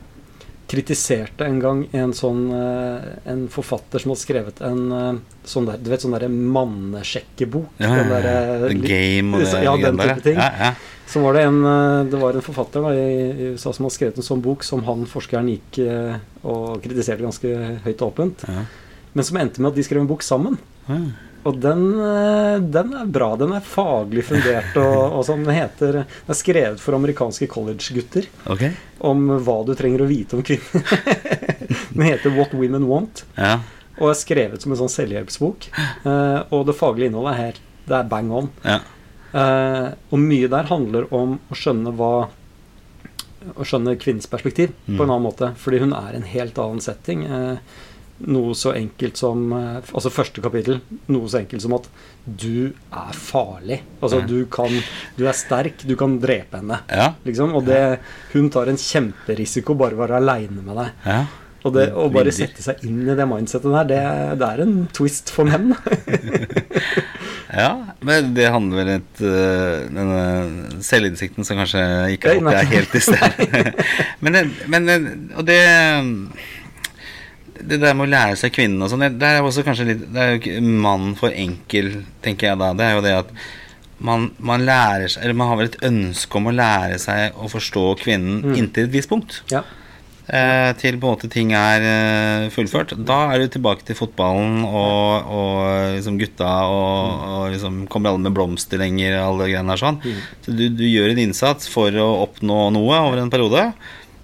[0.67, 5.79] kritiserte en gang en sånn eh, En forfatter som hadde skrevet en eh, sånn der,
[5.79, 7.77] du vet, sånn derre mannesjekkebok.
[7.79, 10.41] Ja, den ja, Den derre The Game og det Ja, den type ting.
[10.41, 10.73] Ja, ja.
[11.07, 14.17] Så var det en, eh, det var en forfatter da, i USA som hadde skrevet
[14.19, 17.53] en sånn bok som han forskeren gikk eh, og kritiserte ganske
[17.85, 18.43] høyt og åpent.
[18.47, 18.65] Ja.
[19.15, 20.59] Men som endte med at de skrev en bok sammen.
[20.89, 20.99] Ja.
[21.47, 23.29] Og den, eh, den er bra.
[23.39, 24.75] Den er faglig fundert.
[24.75, 25.45] Og, og sånn.
[25.47, 28.27] Den, heter, den er skrevet for amerikanske college-gutter
[29.07, 30.83] om hva du trenger å vite om kvinner.
[31.95, 33.61] den heter What Women Want Ja.
[33.95, 35.69] og er skrevet som en sånn selvhjelpsbok.
[36.53, 38.51] Og det faglige innholdet er helt Det er bang on.
[38.67, 38.81] Ja.
[39.33, 42.11] Eh, og mye der handler om å skjønne hva
[43.57, 44.97] Å skjønne kvinnens perspektiv Mm.
[44.97, 45.53] på en annen måte.
[45.55, 47.21] Fordi hun er en helt annen setting.
[47.31, 47.57] Uh,
[48.27, 50.81] noe så enkelt som eh, Altså første kapittel.
[51.07, 51.87] Noe så enkelt som at
[52.25, 53.79] du er farlig.
[54.01, 54.67] Altså du kan
[55.15, 55.85] Du er sterk.
[55.87, 56.81] Du kan drepe henne.
[56.89, 57.13] Ja.
[57.23, 57.53] Liksom.
[57.55, 57.99] Og det
[58.33, 60.91] Hun tar en kjemperisiko bare å være aleine med deg.
[61.05, 61.25] ja.
[61.67, 64.01] Og det å bare sette seg inn i det mindsetet der, det,
[64.39, 65.73] det er en twist for menn.
[67.57, 67.69] Ja,
[68.03, 71.79] men det handler vel om øh, denne selvinnsikten som kanskje
[72.17, 73.61] ikke alltid er helt til stede.
[74.25, 74.89] men, men
[75.39, 75.57] Og det
[77.57, 80.03] Det der med å lære seg kvinnen og sånn, det- det er også kanskje litt
[80.13, 82.73] Det er jo ikke mann for enkel, tenker jeg da.
[82.77, 83.31] Det er jo det at
[84.05, 87.49] man, man lærer seg Eller man har vel et ønske om å lære seg å
[87.49, 88.55] forstå kvinnen Mm.
[88.59, 89.39] inntil et visst punkt.
[89.51, 89.63] ja.
[90.27, 92.91] Eh, til på en måte ting er eh, fullført.
[93.07, 98.25] Da er du tilbake til fotballen og, og liksom gutta og, og liksom kommer alle
[98.25, 100.01] med blomster lenger og alle greiene der sånn.
[100.03, 100.19] Mm.
[100.43, 103.69] Så du, du gjør en innsats for å oppnå noe over en periode,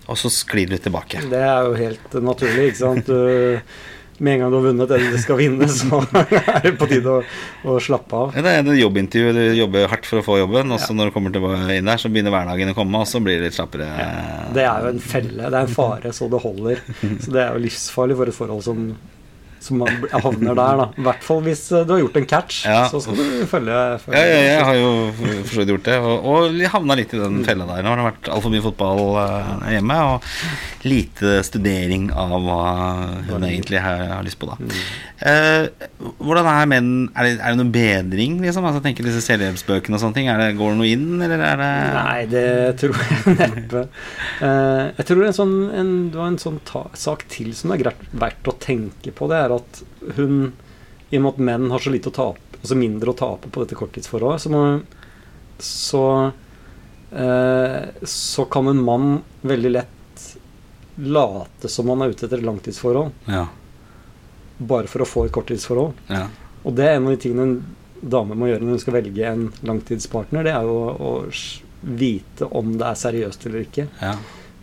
[0.04, 1.24] og så sklir du tilbake.
[1.32, 3.08] Det er jo helt naturlig, ikke sant.
[3.08, 3.63] Du,
[4.19, 7.15] med en gang du har vunnet det du skal vinne, så er det på tide
[7.15, 7.23] å,
[7.65, 8.36] å slappe av.
[8.36, 11.15] Det er et jobbintervju, du jobber hardt for å få jobben, og så når du
[11.15, 13.89] kommer tilbake inn der, så begynner hverdagen å komme, og så blir det litt slappere.
[14.54, 15.49] Det er jo en felle.
[15.49, 16.82] Det er en fare så det holder.
[17.23, 18.80] Så det er jo livsfarlig for et forhold som,
[19.63, 20.88] som man havner der, da.
[20.99, 22.84] I hvert fall hvis eh, du har gjort en catch, Ja.
[22.91, 25.97] så skal du følge, følge Ja, ja, jeg har jo for så vidt gjort det,
[26.04, 27.84] og, og havna litt i den fella der.
[27.86, 30.30] Nå har det vært altfor mye fotball eh, hjemme, og
[30.84, 32.62] lite studering av hva
[33.30, 34.58] hun egentlig har, har lyst på, da.
[35.23, 35.88] Eh,
[36.19, 38.65] hvordan er menn Er det, er det noen bedring, liksom?
[38.67, 40.28] Altså, tenker disse selvhjelpsbøkene og sånne ting.
[40.28, 42.43] Det, går det noe inn, eller er det Nei, det
[42.82, 43.86] tror jeg neppe.
[44.43, 47.80] Eh, jeg tror en sånn, en, det var en sånn ta, sak til som er
[47.86, 49.30] greit, verdt å tenke på.
[49.32, 49.82] Det er at
[50.18, 50.54] hun,
[51.10, 53.63] i og med at menn har så lite å tape, altså mindre å tape på
[53.63, 54.63] dette korttidsforholdet, så, må,
[55.60, 56.04] så,
[57.12, 60.28] eh, så kan en mann veldig lett
[60.96, 63.48] late som han er ute etter et langtidsforhold, Ja.
[64.58, 65.94] bare for å få et korttidsforhold.
[66.10, 66.28] ja.
[66.66, 67.76] Og det er en av de tingene en
[68.10, 70.44] dame må gjøre når hun skal velge en langtidspartner.
[70.46, 71.34] Det er jo å, å
[71.84, 73.88] vite om det er seriøst eller ikke.
[74.02, 74.13] ja.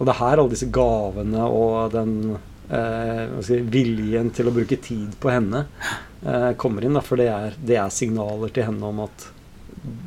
[0.00, 2.38] Og det er her alle disse gavene og den
[2.70, 5.64] eh, viljen til å bruke tid på henne
[6.24, 6.94] eh, kommer inn.
[6.94, 9.28] Da, for det er, det er signaler til henne om at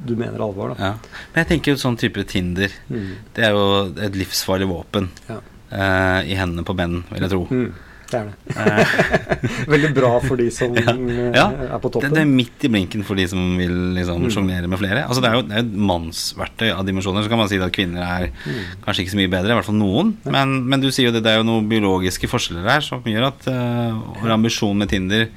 [0.06, 0.74] du mener alvor.
[0.76, 0.92] Da.
[0.92, 1.22] ja.
[1.34, 3.16] Men jeg tenker jo sånn type Tinder, Mm.
[3.34, 3.64] det er jo
[4.06, 5.40] et livsfarlig våpen Ja.
[5.72, 7.48] eh, i hendene på menn, vil jeg tro.
[7.50, 7.72] Mm,
[8.14, 8.36] det er det.
[8.54, 10.94] Eh, Veldig bra for de som Ja.
[10.94, 11.46] eh, Ja.
[11.50, 12.14] er på Det, toppen.
[12.16, 14.30] det er midt i blinken for de som vil liksom Mm.
[14.36, 15.04] sjonglere med flere.
[15.08, 17.24] Altså Det er jo det er et mannsverktøy av dimensjoner.
[17.26, 18.62] Så kan man si at kvinner er Mm.
[18.86, 20.14] kanskje ikke så mye bedre, i hvert fall noen.
[20.26, 23.28] Men, men du sier jo det, det er jo noen biologiske forskjeller her som gjør
[23.34, 25.28] at uh, vår ambisjon med Tinder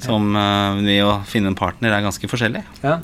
[0.00, 2.62] som uh, ved å finne en partner er ganske forskjellig.
[2.82, 3.00] Ja,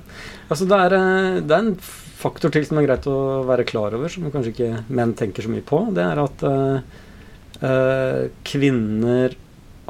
[0.50, 1.74] altså det er, eh, det er en
[2.16, 5.50] faktor til som er greit å være klar over, som kanskje ikke menn tenker så
[5.52, 5.82] mye på.
[5.94, 6.80] Det er at eh, eh,
[8.46, 9.36] kvinner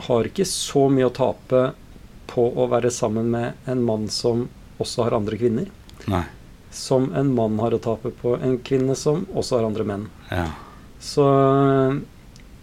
[0.06, 1.62] har ikke så mye å tape
[2.30, 4.44] på å være sammen med en mann som
[4.82, 5.70] også har andre kvinner,
[6.10, 6.24] Nei.
[6.74, 10.04] som en mann har å tape på en kvinne som også har andre menn.
[10.30, 10.50] Ja.
[11.00, 11.24] Så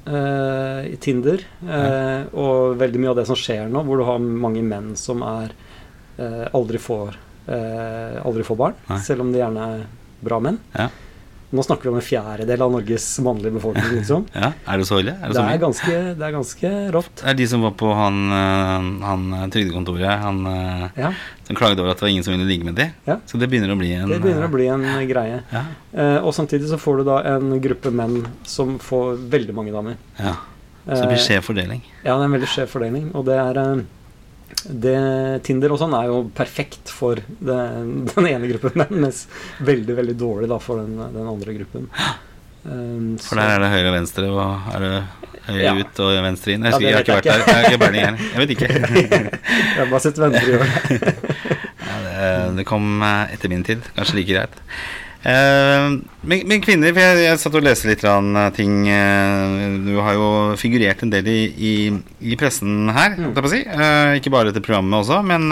[0.06, 4.22] eh, i Tinder, eh, og veldig mye av det som skjer nå, hvor du har
[4.22, 5.54] mange menn som er
[6.20, 9.00] eh, aldri får eh, aldri får barn, Nei.
[9.06, 9.86] selv om de gjerne er
[10.24, 10.60] bra menn.
[10.78, 10.90] Ja.
[11.54, 14.26] Nå snakker vi om en fjerdedel av Norges mannlige befolkning, liksom.
[14.34, 14.52] ja.
[14.66, 15.14] Er det så ille?
[15.20, 17.14] Er det, Det er ganske, det er ganske rått.
[17.22, 21.12] Det er de som var på han, uh, han uh, trygdekontoret, han uh, Ja,
[21.46, 22.88] som klaget over at det var ingen som ville ligge med de.
[23.06, 23.20] Ja.
[23.30, 25.42] Så det begynner å bli en det begynner å bli en greie.
[25.52, 25.64] Ja.
[25.92, 30.00] Eh, og samtidig så får du da en gruppe menn som får veldig mange damer.
[30.22, 30.38] ja.
[30.84, 31.84] Så det blir Eh, skjev fordeling.
[32.04, 33.06] Ja, det er en veldig skjev fordeling.
[33.16, 33.84] Og det er eh,
[34.84, 34.98] det,
[35.48, 37.58] Tinder og sånn er jo perfekt for det,
[38.14, 39.26] den ene gruppen mens
[39.66, 41.90] veldig veldig dårlig da for den, den andre gruppen.
[42.64, 44.92] Um, For der er det høyre og venstre, og er det
[45.50, 45.74] høyre Ja.
[45.76, 46.64] ut og venstre inn?
[46.64, 47.42] Jeg, Ja, jeg har ikke vært der.
[47.52, 48.20] Jeg ikke her.
[48.24, 48.70] Jeg vet ikke.
[49.74, 51.16] Jeg har bare sett venner gjøre det.
[51.84, 52.30] Ja, det,
[52.62, 53.84] det kom eh, etter min tid.
[53.98, 54.56] Kanskje like greit.
[55.24, 55.86] Eh,
[56.28, 60.18] men, men kvinner for jeg, jeg satt og leste litt eh, ting eh, Du har
[60.18, 60.26] jo
[60.60, 61.74] figurert en del i, i,
[62.28, 63.62] i pressen her, å si.
[64.20, 65.48] Ikke bare til programmet også, men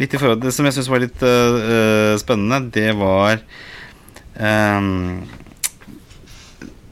[0.00, 3.42] litt i forhold til det som jeg syns var litt eh, spennende, det var
[4.40, 5.26] um,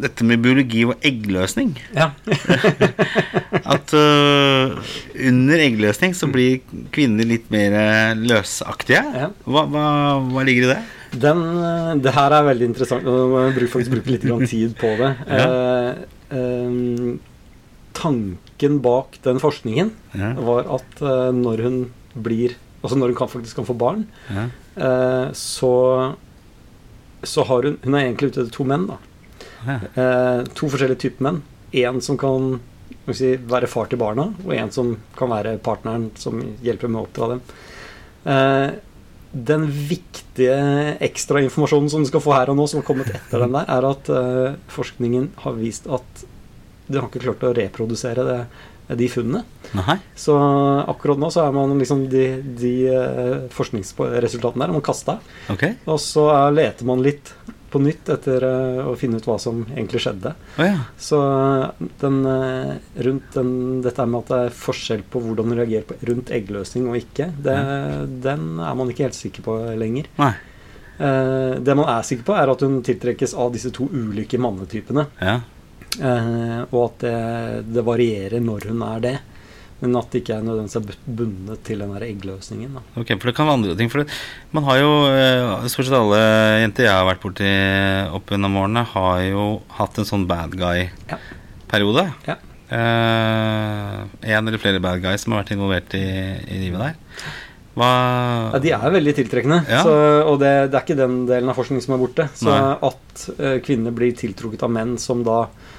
[0.05, 1.73] dette med biologi og eggløsning.
[1.97, 2.11] Ja.
[3.75, 4.77] At uh,
[5.15, 6.61] under eggløsning så blir
[6.93, 9.05] kvinner litt mer løsaktige.
[9.17, 9.31] Ja.
[9.49, 9.87] Hva, hva,
[10.29, 10.83] hva ligger i det?
[11.21, 13.07] Den, eh, det her er veldig interessant.
[13.07, 15.11] og må jeg faktisk bruke litt tid på det.
[15.29, 15.47] Ja.
[15.47, 15.95] Eh,
[16.39, 17.19] eh,
[17.95, 20.33] tanken bak den forskningen Ja.
[20.35, 24.43] var at eh, når hun blir Altså når hun kan, faktisk kan få barn, Ja.
[24.77, 26.17] eh, så
[27.25, 28.99] så har hun Hun er egentlig ute etter to menn, da.
[29.97, 31.43] Eh, to forskjellige typer menn.
[31.73, 32.61] En som kan
[33.11, 37.07] si, være far til barna, og en som kan være partneren som hjelper med å
[37.09, 37.41] oppdra dem.
[38.27, 38.71] Eh,
[39.35, 40.55] den viktige
[41.05, 43.89] ekstrainformasjonen som du skal få her og nå, som har kommet etter den der, er
[43.89, 46.25] at uh, forskningen har vist at
[46.87, 48.39] du har ikke klart å reprodusere det,
[49.01, 49.41] de funnene.
[49.73, 49.97] Nei.
[50.21, 50.35] Så
[50.85, 52.25] akkurat nå så er man liksom de,
[52.61, 55.17] de eh, forskningsresultatene der er man kasta.
[55.55, 55.79] Okay.
[55.89, 57.33] Og så leter man litt
[57.75, 60.35] på nytt etter eh, å finne ut hva som egentlig skjedde.
[60.55, 60.79] Oh, ja.
[61.01, 62.73] Så eh, den, eh,
[63.07, 66.87] rundt den, dette med at det er forskjell på hvordan du reagerer på rundt eggløsning
[66.91, 67.57] og ikke, det,
[68.25, 70.11] den er man ikke helt sikker på lenger.
[70.23, 70.35] Nei.
[70.99, 75.09] Eh, det man er sikker på, er at hun tiltrekkes av disse to ulike mannetypene.
[75.19, 75.41] Ja.
[75.95, 77.17] Eh, og at det,
[77.75, 79.17] det varierer når hun er det.
[79.85, 82.79] Men at det ikke er nødvendigvis er bundet til den der eggløsningen.
[82.79, 82.85] Da.
[83.03, 83.93] Ok, for det kan være andre ting.
[83.93, 84.17] For det,
[84.57, 86.23] man har jo øh, Stort sett alle
[86.65, 87.53] jenter jeg har vært borti
[88.17, 92.09] opp gjennom årene, har jo hatt en sånn bad guy-periode.
[92.29, 92.41] Ja.
[92.75, 93.97] Eh,
[94.33, 96.07] en eller flere bad guys som har vært involvert i,
[96.49, 96.97] i livet der.
[97.75, 97.91] Hva
[98.55, 99.61] Ja, de er veldig tiltrekkende.
[99.69, 99.83] Ja.
[99.85, 99.95] Så,
[100.31, 102.29] og det, det er ikke den delen av forskningen som er borte.
[102.39, 102.59] Så Nei.
[102.89, 105.74] at uh, kvinner blir tiltrukket av menn som da eh,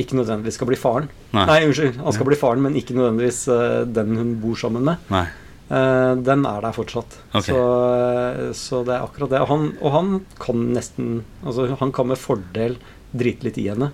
[0.00, 1.06] ikke nødvendigvis skal bli faren.
[1.36, 1.44] Nei.
[1.46, 2.00] Nei, unnskyld.
[2.02, 5.06] Han skal bli faren, men ikke nødvendigvis eh, den hun bor sammen med.
[5.12, 5.26] Nei.
[5.70, 7.20] Eh, den er der fortsatt.
[7.30, 7.52] Okay.
[7.52, 7.60] Så,
[8.00, 9.42] eh, så det er akkurat det.
[9.44, 12.78] Og han, og han kan nesten Altså, han kan med fordel
[13.14, 13.92] drite litt i henne.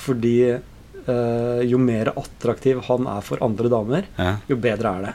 [0.00, 4.36] Fordi uh, jo mer attraktiv han er for andre damer, Ja.
[4.48, 5.14] jo bedre er det.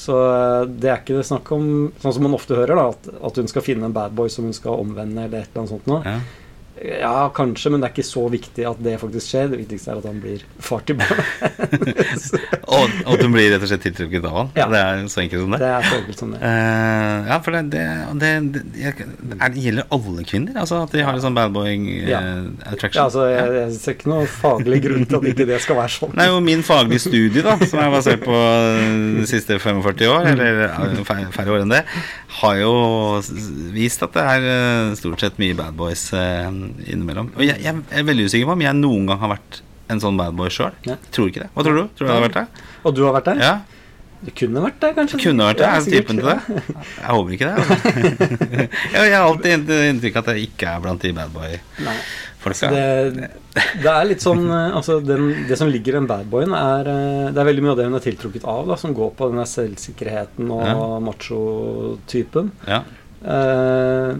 [0.00, 1.64] Så eh, det er ikke snakk om
[2.00, 4.46] Sånn som man ofte hører, da, at, at hun skal finne en bad boy som
[4.48, 6.00] hun skal omvende, eller et eller annet sånt noe.
[6.06, 6.39] Ja.
[6.80, 9.50] Ja, kanskje, men det er ikke så viktig at det faktisk skjer.
[9.52, 11.26] Det viktigste er at han blir far til barnet.
[12.76, 14.52] Og, at hun blir rett og slett tiltrukket av han?
[14.56, 14.66] Ja.
[14.70, 15.60] Det er så enkelt som det?
[15.60, 16.40] Det er så enkelt som det.
[16.40, 17.84] Uh, ja, for det, det,
[18.22, 18.94] det, det,
[19.36, 20.56] er, gjelder alle kvinner?
[20.62, 22.22] Altså At de har en sånn bad boy eh, Ja.
[22.70, 23.00] attraction?
[23.00, 25.94] Ja, altså, jeg, jeg ser ikke noe faglig grunn til at ikke det skal være
[25.98, 26.16] sånn.
[26.16, 28.40] Er jo min faglige studie, da, som er basert på
[29.20, 31.84] de siste 45 år, eller ja, færre, år enn det,
[32.40, 32.72] har jo
[33.74, 36.48] vist at det er eh, stort sett mye bad boys eh,
[36.86, 37.32] innimellom.
[37.36, 40.16] Og jeg, jeg er veldig usikker på om jeg noen gang har vært en sånn
[40.20, 40.72] bad boy sjøl.
[41.10, 41.50] Tror ikke det.
[41.56, 41.84] Hva tror du?
[41.98, 42.64] Tror du jeg har vært det?
[42.86, 43.40] Og du har vært der?
[43.42, 43.54] Ja,
[44.20, 45.18] Det kunne vært det, kanskje.
[45.22, 45.66] kunne vært det.
[45.66, 46.38] Ja, Er typen til det?
[47.00, 47.54] Jeg håper ikke det.
[47.56, 47.76] Altså.
[49.00, 51.94] Jeg har alltid inntrykk av at jeg ikke er blant de bad Nei.
[52.44, 52.68] boy-folka.
[52.74, 53.30] Det,
[53.80, 57.30] det er litt sånn eh, altså den, Det som ligger i den badboyen, er eh,
[57.32, 59.40] Det er veldig mye av det hun er tiltrukket av, da, som går på den
[59.40, 60.76] der selvsikkerheten og Ja.
[61.08, 62.52] macho-typen.
[62.68, 62.82] Ja.
[63.24, 64.12] Eh,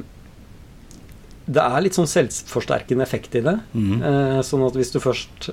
[1.50, 3.56] det er litt sånn selvforsterkende effekt i det.
[3.74, 4.00] Mm.
[4.02, 5.50] Eh, sånn at hvis du først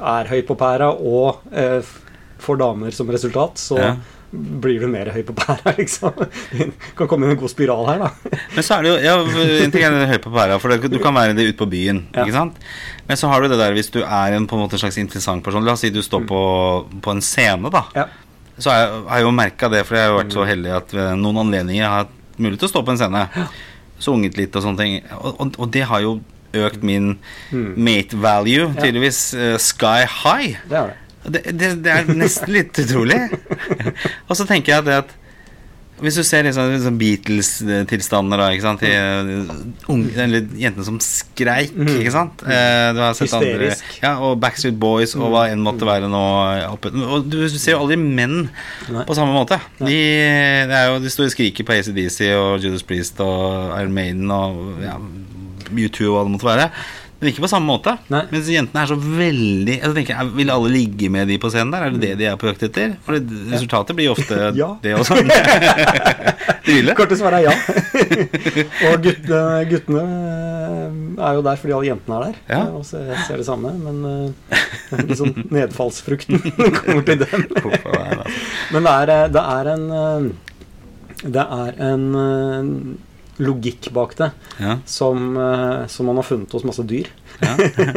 [0.00, 1.80] er høy på pæra og eh,
[2.40, 3.94] får damer som resultat, så Ja.
[4.30, 6.12] blir du mer høy på pæra, liksom.
[6.52, 8.10] Det kan komme inn en god spiral her, da.
[8.54, 9.14] Men så er det jo ja,
[9.64, 12.04] En ting er høy på pæra, for det, du kan være det ute på byen.
[12.14, 12.22] Ja.
[12.24, 12.60] Ikke sant?
[13.08, 15.42] Men så har du det der hvis du er en på en måte slags interessant
[15.44, 15.64] person.
[15.66, 16.42] La oss si du står på,
[17.02, 17.84] på en scene, da.
[17.96, 18.06] Ja.
[18.60, 20.72] Så har jeg, har jeg jo merka det, for jeg har jo vært så heldig
[20.76, 23.26] at ved noen anledninger har jeg hatt mulighet til å stå på en scene.
[24.00, 24.98] Sunget litt og sånne ting.
[25.18, 26.18] Og, og, og det har jo
[26.56, 27.12] økt min
[27.50, 27.74] Mm.
[27.78, 30.58] mate value tydeligvis uh, sky high.
[30.70, 30.96] Det er det.
[31.52, 33.18] Det, det, er nesten litt utrolig.
[34.28, 35.12] og så tenker jeg at
[36.02, 38.90] hvis du ser liksom, liksom Beatles-tilstander, da, ikke sant De
[39.92, 42.00] unge, eller jentene som skreik, Mhm.
[42.00, 43.84] ikke sant Eh, Du har sett Hysterisk.
[43.84, 46.22] andre Ja, og Backstreet Boys og hva enn måtte være nå
[46.72, 46.92] oppe.
[46.94, 48.48] Og du, du ser jo aldri menn
[48.90, 49.04] Nei.
[49.04, 49.60] på samme måte.
[49.78, 49.86] De,
[50.70, 54.30] det er jo, de står og skriker på ACDC og Judas Priest og Iron Maiden
[54.30, 54.96] og ja,
[55.70, 56.70] U2 og hva det måtte være.
[57.20, 57.92] Men ikke på samme måte.
[58.08, 58.22] Nei.
[58.32, 61.72] Mens jentene er så veldig Jeg tenker, jeg, Vil alle ligge med de på scenen
[61.74, 61.84] der?
[61.84, 62.94] Er det det de er på jakt etter?
[63.04, 63.18] For
[63.52, 64.70] resultatet blir jo ofte Ja.
[64.82, 65.18] det også.
[66.66, 66.94] de vil det.
[66.98, 67.54] Korte svaret er ja.
[68.88, 70.86] og guttene, guttene eh,
[71.28, 72.40] er jo der fordi alle jentene er der.
[72.54, 72.62] Ja.
[72.78, 74.56] Og så jeg ser det samme, men uh,
[75.04, 76.40] liksom nedfallsfrukten
[76.80, 77.46] kommer til dem.
[77.60, 78.24] Altså?
[78.74, 80.30] Men det er, eh, det er en eh,
[81.36, 82.72] Det er en eh,
[83.40, 87.08] logikk bak det Ja, som, eh, som man har funnet hos masse dyr.
[87.40, 87.54] ja,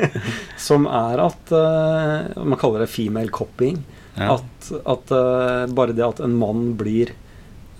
[0.57, 3.81] Som er at eh, Man kaller det female copying.
[4.17, 4.37] ja.
[4.37, 7.11] At, at eh, bare det at en mann blir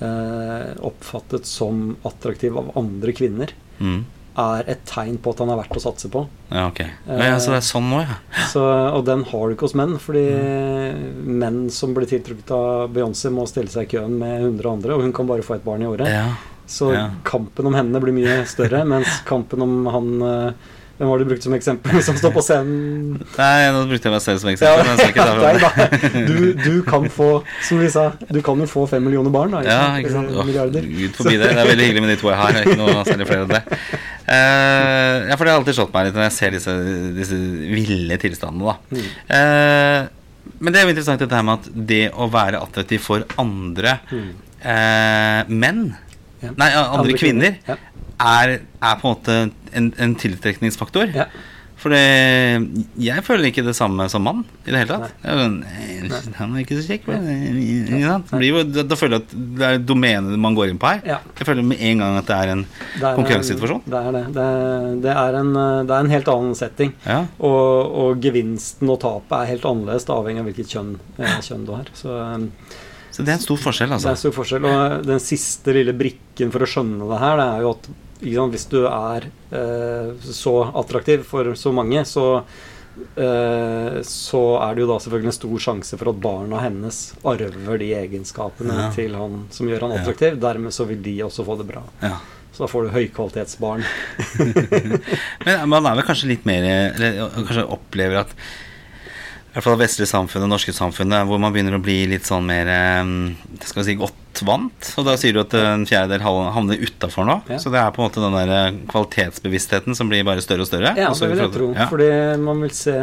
[0.04, 4.04] eh, oppfattet som attraktiv av andre kvinner, Mm.
[4.38, 6.22] er et tegn på at han er verdt å satse på.
[6.54, 6.80] ja, ok.
[7.10, 8.16] Ja, så det er sånn nå, ja.
[8.50, 8.62] Så,
[8.96, 10.24] og den har du ikke hos menn, fordi
[11.42, 15.04] menn som blir tiltrukket av Beyoncé, må stille seg i køen med 100 andre, og
[15.06, 16.10] hun kan bare få et barn i året.
[16.10, 16.28] ja.
[16.70, 17.10] Så ja.
[17.28, 21.30] kampen om henne blir mye større, mens kampen om han eh, Hvem var det du
[21.32, 23.16] brukte som eksempel, som står på scenen?
[23.34, 25.08] Nei, nå brukte jeg meg selv som Ja, eksempel.
[25.10, 26.20] ikke deg, da.
[26.30, 27.30] Du, du kan få,
[27.66, 29.64] som vi sa, du kan jo få fem millioner barn, da.
[29.66, 30.30] Ja, ikke sant?
[30.30, 30.52] Åh.
[30.54, 31.50] Gud forbi det.
[31.50, 32.60] Det er veldig hyggelig med de to jeg har.
[32.62, 33.64] Ikke noe særlig flere av det.
[34.24, 36.78] Uh, ja, for det har alltid slått meg litt når jeg ser disse,
[37.18, 37.42] disse
[37.74, 39.04] ville tilstandene, da.
[39.34, 43.26] Eh, men det er jo interessant dette her med at det å være attraktiv for
[43.42, 46.13] andre eh, menn Ja.
[46.52, 47.76] Nei, andre, Andre kvinner, Ja.
[48.20, 49.40] er, er på en måte
[49.74, 51.14] en, en tiltrekningsfaktor.
[51.16, 51.26] Ja.
[51.84, 55.18] For jeg føler ikke det samme som mann i det hele tatt.
[55.20, 57.10] Sånn, Han er ikke så kjekk.
[57.10, 61.02] da, da føler jeg at det er domenet man går inn på her.
[61.04, 61.18] Ja.
[61.38, 63.84] Jeg føler med en gang at det er en Det er- konkurransesituasjon.
[63.86, 64.24] Det er det.
[64.38, 65.54] Det er, det, er en,
[65.88, 66.94] det er en helt annen setting.
[67.06, 67.20] Ja.
[67.40, 71.74] Og, og gevinsten og tapet er helt annerledes, avhengig av hvilket kjønn, eh, kjønn du
[71.76, 71.92] har.
[72.00, 72.16] Så
[73.14, 74.08] Så det er en stor forskjell, altså.
[74.08, 74.66] det er en stor forskjell.
[74.66, 77.90] Og den siste lille brikken for å skjønne det her, det er jo at
[78.24, 82.26] sant, hvis du er eh, så attraktiv for så mange, så
[83.18, 87.78] eh, så er det jo da selvfølgelig en stor sjanse for at barna hennes arver
[87.82, 88.90] de egenskapene Ja.
[88.96, 90.02] til han som gjør han Ja.
[90.02, 90.40] attraktiv.
[90.42, 91.84] Dermed så vil de også få det bra.
[92.02, 92.18] Ja.
[92.54, 93.84] Så da får du høykvalitetsbarn.
[95.46, 96.62] Men man er vel kanskje litt mer
[96.94, 98.36] Eller kanskje opplever at
[99.54, 102.66] i hvert fall vestlige samfunnet, norske samfunnet, hvor man begynner å bli litt sånn mer
[103.62, 104.88] skal vi si, godt vant.
[104.98, 107.36] Og da sier du at en fjerdedel havner utafor nå.
[107.52, 107.60] Ja.
[107.62, 110.70] Så det er på en måte den der eh, kvalitetsbevisstheten som blir bare større og
[110.72, 110.96] større.
[110.98, 111.68] Ja, det vil jeg tro.
[111.78, 111.86] Ja.
[111.92, 112.08] Fordi
[112.42, 112.96] man vil se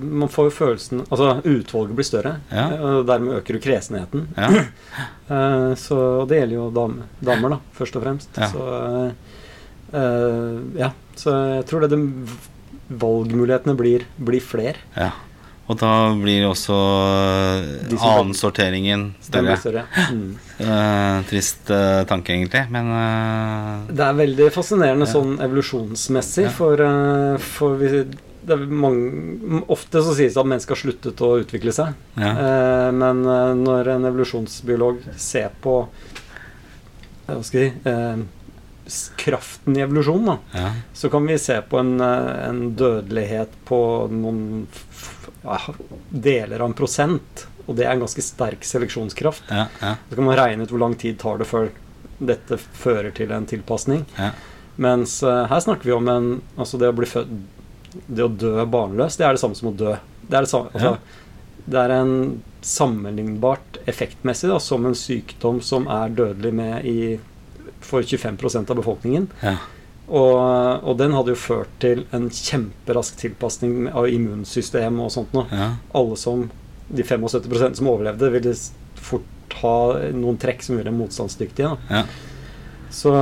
[0.00, 2.64] Man får jo følelsen Altså, utvalget blir større, Ja.
[2.80, 4.26] og dermed øker du kresenheten.
[4.40, 4.64] Ja.
[5.24, 5.96] Eh, så
[6.28, 8.36] det gjelder jo dam, damer, da, først og fremst.
[8.52, 8.64] Så
[9.96, 10.90] eh, ja.
[11.16, 12.00] Så jeg tror det de
[13.00, 14.76] valgmulighetene blir, blir flere.
[14.96, 15.12] ja.
[15.66, 16.74] Og da blir også
[17.88, 19.54] De annensorteringen større.
[19.56, 19.84] større.
[20.12, 20.34] Mm.
[20.60, 25.12] Uh, trist uh, tanke, egentlig, men uh, Det er veldig fascinerende Ja.
[25.14, 26.50] sånn evolusjonsmessig, Ja.
[26.50, 28.04] for, eh, for vi,
[28.68, 31.94] mange, Ofte så sies det at mennesker har sluttet å utvikle seg.
[32.20, 32.30] ja.
[32.36, 35.88] Eh, men eh, når en evolusjonsbiolog ser på
[37.26, 38.24] Hva skal jeg eh,
[39.16, 40.70] Kraften i evolusjonen, da, ja.
[40.92, 43.78] så kan vi se på en, eh, en dødelighet på
[44.12, 44.66] noen
[45.44, 45.60] ja,
[46.10, 47.46] deler av en prosent.
[47.64, 49.46] Og det er en ganske sterk seleksjonskraft.
[49.48, 51.70] ja, ja, Så kan man regne ut hvor lang tid tar det før
[52.18, 54.04] dette fører til en tilpasning.
[54.18, 54.32] ja.
[54.76, 56.24] Mens uh, her snakker vi om en
[56.58, 57.28] Altså det å bli født
[58.10, 59.92] Det å dø barnløs, det er det samme som å dø.
[60.26, 60.96] Det er, det samme, altså,
[61.70, 62.14] det er en
[62.64, 66.96] sammenlignbart effektmessig da, som en sykdom som er dødelig med i,
[67.86, 69.28] for 25% av befolkningen.
[69.44, 69.54] ja.
[70.04, 75.48] Og, og den hadde jo ført til en kjemperask tilpasning av immunsystem og sånt noe.
[75.52, 75.70] ja.
[75.96, 76.50] Alle som
[76.84, 78.52] De 75% som overlevde, ville
[79.00, 79.76] fort ha
[80.12, 81.70] noen trekk som gjorde dem motstandsdyktige.
[81.88, 82.02] Ja.
[82.92, 83.12] Så,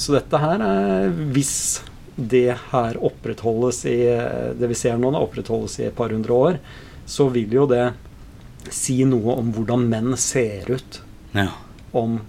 [0.00, 1.82] så dette her er Hvis
[2.16, 3.98] det her opprettholdes i
[4.56, 6.58] Det vi ser nå, da, opprettholdes i et par hundre år,
[7.08, 7.90] så vil jo det
[8.70, 11.00] si noe om hvordan menn ser ut
[11.34, 11.48] ja.
[11.90, 12.20] om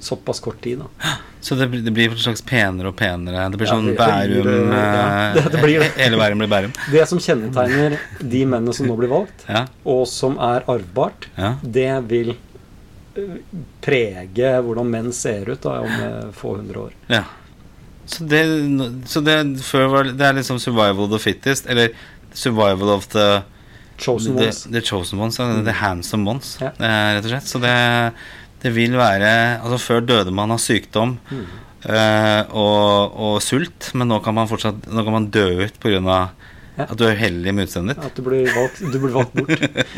[0.00, 0.80] såpass kort tid.
[0.80, 1.10] Da.
[1.42, 3.48] Så det, det blir slags penere og penere.
[3.50, 4.84] Det blir Ja, sånn det- det blir, Bærum ja,
[5.26, 5.82] eh, det- det blir.
[5.98, 6.72] Hele Bærum blir Bærum.
[6.92, 11.26] Det som kjennetegner de mennene som nå blir valgt, Ja, og som er arvbart,
[11.66, 12.30] det vil
[13.16, 13.36] eh,
[13.82, 16.92] prege hvordan menn ser ut da, om eh, få hundre år.
[17.08, 17.24] ja.
[18.04, 18.40] Så det,
[19.06, 19.36] så det
[19.88, 21.90] var det er liksom survival of the fittest, eller
[22.34, 23.42] survival of the
[24.02, 24.64] Chosen the, ones.
[24.64, 26.72] the chosen ones, altså the handsome ones, Ja.
[26.80, 27.46] rett og slett.
[27.46, 28.12] Så det,
[28.62, 31.44] det vil være Altså, før døde man av sykdom Mm.
[31.90, 36.28] eh, og, og sult, men nå kan man fortsatt Nå kan man dø ut pga.
[36.72, 36.86] Ja.
[36.88, 38.04] at du er uheldig med utseendet ditt.
[38.08, 39.50] At du blir valgt, du blir valgt bort.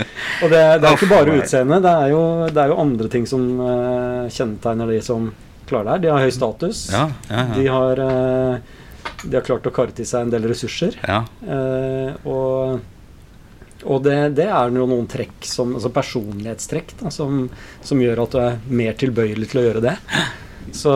[0.42, 1.84] Og det, det er ikke bare utseendet.
[1.84, 1.92] Det,
[2.56, 5.28] det er jo andre ting som eh, kjennetegner de som
[5.70, 6.02] klarer det her.
[6.02, 6.80] De har høy status.
[6.90, 8.72] Ja, ja, De har eh,
[9.22, 10.98] de har klart å karre til seg en del ressurser.
[11.06, 11.20] Ja.
[11.46, 12.82] Eh, og
[13.84, 17.44] og det, det er jo noen trekk som, altså personlighetstrekk da, som,
[17.84, 19.94] som gjør at du er mer tilbøyelig til å gjøre det.
[20.72, 20.92] Så,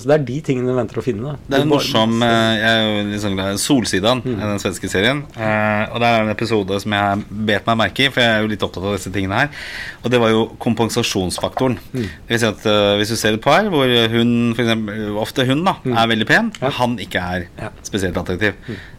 [0.00, 1.22] så det er de tingene vi venter å finne.
[1.32, 1.36] Da.
[1.48, 5.22] Det er en morsom eh, Jeg er jo sånn glad Solsidan, den svenske serien.
[5.36, 8.44] Eh, og det er en episode som jeg bet meg merke i, for jeg er
[8.44, 9.62] jo litt opptatt av disse tingene her.
[10.04, 11.78] Og det var jo kompensasjonsfaktoren.
[11.94, 12.04] Det
[12.34, 15.64] vil si at eh, hvis du ser et par hvor hun, for eksempel, ofte hun,
[15.66, 16.70] da, er veldig pen, Ja.
[16.82, 17.70] han ikke er Ja.
[17.86, 18.54] spesielt attraktiv,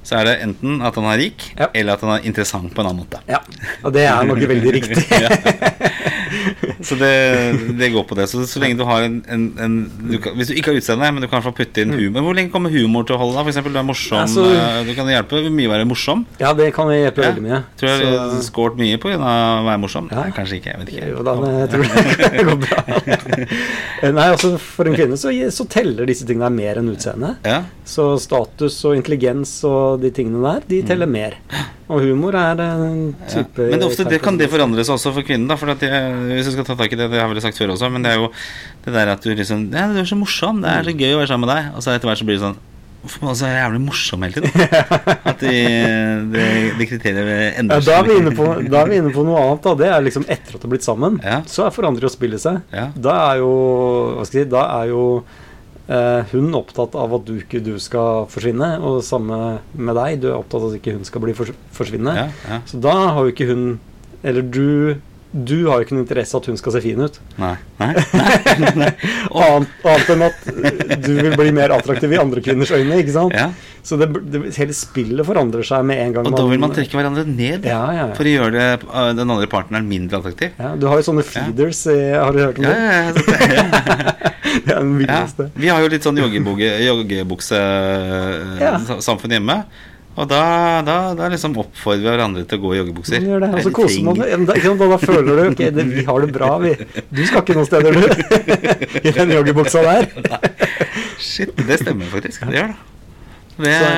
[0.08, 1.68] så er det enten at han er rik, Ja.
[1.74, 3.22] eller at han er interessant på en annen måte.
[3.28, 3.40] Ja,
[3.84, 5.04] og det er nok veldig riktig.
[6.82, 7.12] Så det,
[7.80, 8.28] det går på det.
[8.30, 9.78] Så, så lenge du har en, en, en
[10.12, 12.36] du kan, Hvis du ikke har utseende, men du kan få putte inn humor Hvor
[12.38, 13.38] lenge kommer humor til å holde?
[13.38, 13.44] da?
[13.48, 14.20] For eksempel, du er morsom.
[14.22, 16.26] Altså- du kan hjelpe mye å være morsom.
[16.42, 17.62] Ja, det kan hjelpe veldig mye.
[17.80, 20.10] Tror jeg har skåret mye på grunn av å være morsom.
[20.14, 20.28] Ja.
[20.36, 20.74] Kanskje ikke.
[20.76, 21.10] Jeg vet ikke.
[21.16, 21.84] Jo da, men jeg tror
[22.36, 22.84] det går bra.
[24.02, 27.34] Eh, Nei, altså For en kvinne så, så teller disse tingene mer enn utseende.
[27.48, 27.62] Ja.
[27.88, 31.38] Så status og intelligens og de tingene der, de teller mer.
[31.88, 33.70] Og humor er en type Ja.
[33.72, 35.48] Men det, ofte, det kan det forandres også for kvinnen.
[35.48, 37.46] Da, for at jeg, hvis jeg skal ta tak i det, det har jeg vel
[37.48, 38.32] sagt før også, men det er jo
[38.86, 41.22] det der at du liksom ja, Du er så morsom, det er så gøy å
[41.22, 41.70] være sammen med deg.
[41.76, 42.60] Og så etter hvert så blir det sånn
[43.08, 44.64] Hvorfor er så jævlig morsom hele tiden?
[45.30, 45.56] At de,
[46.34, 46.46] de,
[46.80, 49.44] de kriteriene ja, endrer da, er vi inne på, da er vi inne på noe
[49.44, 49.64] annet.
[49.64, 51.20] da Det er liksom etter at du har blitt sammen.
[51.24, 51.38] Ja.
[51.48, 52.60] Så er forandrer jo spillet seg.
[52.74, 52.90] Ja.
[52.98, 53.52] Da er jo
[54.18, 57.76] Hva skal jeg si Da er jo eh, hun opptatt av at du ikke du
[57.84, 60.24] skal forsvinne, og samme med deg.
[60.26, 62.18] Du er opptatt av at ikke hun skal bli fors forsvinne.
[62.18, 62.60] Ja, ja.
[62.68, 63.68] Så da har jo ikke hun
[64.26, 64.98] Eller du
[65.32, 67.16] du har jo ikke noen interesse av at hun skal se fin ut.
[67.42, 67.56] Nei.
[67.82, 67.94] Nei.
[68.22, 68.38] Nei.
[68.80, 68.92] Nei.
[69.44, 70.38] Annet, annet enn at
[71.04, 72.96] du vil bli mer attraktiv i andre kvinners øyne.
[73.02, 73.34] ikke sant?
[73.36, 73.48] Ja.
[73.88, 76.26] Så det, det, hele spillet forandrer seg med en gang.
[76.28, 79.28] Og da vil man trekke hverandre ned Ja, ja, for å gjøre det, uh, den
[79.28, 80.50] andre partneren mindre attraktiv.
[80.60, 80.70] ja.
[80.80, 82.78] Du har jo sånne feeders, eh, har du hørt om det?
[82.78, 83.12] ja,
[84.66, 85.44] det- er den villeste.
[85.56, 89.58] Vi har jo litt sånn joggebuksesamfunn joggebukse-samfunn hjemme.
[90.18, 90.42] Og da,
[90.82, 93.22] da, da liksom oppfordrer vi hverandre til å gå i joggebukser.
[93.22, 94.46] Gjør det, og så koser man seg.
[94.50, 94.76] da.
[94.82, 96.50] Da, føler du ok, det, vi har det bra.
[96.64, 96.72] Vi.
[97.14, 99.02] Du skal ikke noen steder, du.
[99.04, 100.10] I den joggebuksa der.
[101.28, 102.48] Shit, det stemmer faktisk.
[102.50, 102.80] Det gjør det.
[103.62, 103.92] det Så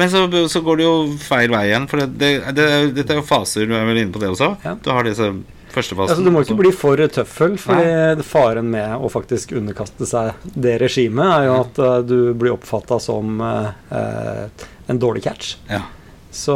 [0.00, 0.24] men så,
[0.54, 1.90] så går det jo feil vei igjen.
[1.92, 4.54] For det, det, det, dette er jo faser, du er vel inne på det også?
[4.64, 4.78] Ja.
[4.80, 5.28] Du har disse
[5.76, 5.96] første.
[6.06, 10.78] Altså, du må ikke bli for tøffel, for faren med å faktisk underkaste seg det
[10.82, 14.48] regimet, er jo at uh, du blir oppfatta som eh,
[14.88, 15.56] en dårlig catch.
[15.70, 15.82] Ja.
[16.36, 16.52] Så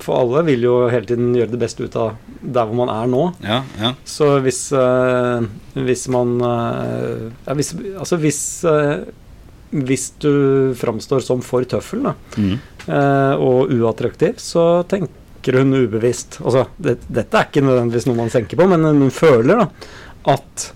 [0.00, 3.10] for alle vil jo hele tiden gjøre det beste ut av der hvor man er
[3.10, 3.24] nå.
[3.44, 3.90] Ja, ja.
[4.08, 4.62] Så hvis,
[5.76, 8.40] hvis man ja, hvis, Altså hvis
[9.76, 12.56] Hvis du framstår som for tøffel da, Mm.
[13.42, 14.86] og uattraktiv, så
[15.46, 19.10] tenker hun ubevisst Altså, det, dette er ikke nødvendigvis noe man tenker på, men hun
[19.14, 19.68] føler da
[20.26, 20.72] at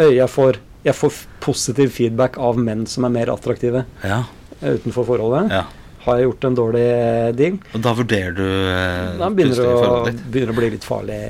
[0.00, 4.22] jeg får, jeg får positiv feedback av menn som er mer attraktive ja.
[4.62, 5.52] utenfor forholdet.
[5.52, 5.64] ja.
[6.04, 7.54] Har jeg gjort en dårlig eh, deal?
[7.72, 11.20] Og da vurderer du eh, Da begynner det å, å bli litt farlig.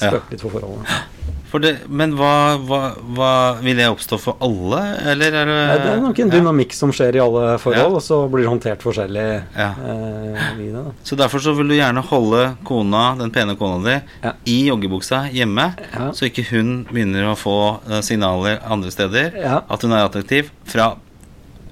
[0.00, 0.10] Ja.
[0.28, 0.90] Litt for forholdet.
[1.58, 3.30] Det, men hva, hva, hva
[3.60, 4.78] Vil det oppstå for alle,
[5.10, 6.34] eller er det Nei, Det er nok en Ja.
[6.38, 7.88] dynamikk som skjer i alle forhold, Ja.
[7.88, 9.70] og så blir det håndtert forskjellig Ja.
[9.82, 10.84] eh, det.
[11.04, 14.32] Så derfor så vil du gjerne holde kona, den pene kona di Ja.
[14.46, 16.10] i joggebuksa hjemme, Ja.
[16.12, 19.62] så ikke hun begynner å få eh, signaler andre steder Ja.
[19.68, 20.94] at hun er attraktiv fra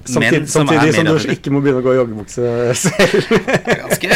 [0.09, 3.37] Samtidig, som er samtidig som, du ikke må begynne å gå i joggebukse selv.
[3.79, 4.09] Ganske,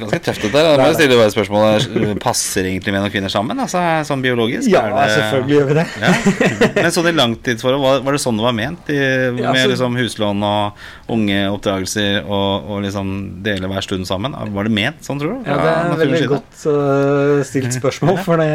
[0.00, 0.62] ganske tøft dette.
[0.64, 4.68] Da må jeg stille bare spørsmålet Passer egentlig menn og kvinner sammen, altså, sånn biologisk?
[4.72, 5.86] ja, Er det- selvfølgelig gjør vi det.
[6.02, 6.70] Ja.
[6.82, 8.90] Men sånn i langtidsforhold, var, var det sånn det var ment?
[8.92, 10.72] I, Ja, med så- liksom huslån og
[11.14, 13.12] unge oppdragelser og, og liksom
[13.46, 14.34] dele hver stund sammen?
[14.54, 15.48] Var det ment sånn, tror du?
[15.48, 16.32] Ja, det er et veldig side?
[16.34, 18.18] godt uh, stilt spørsmål.
[18.26, 18.50] For det,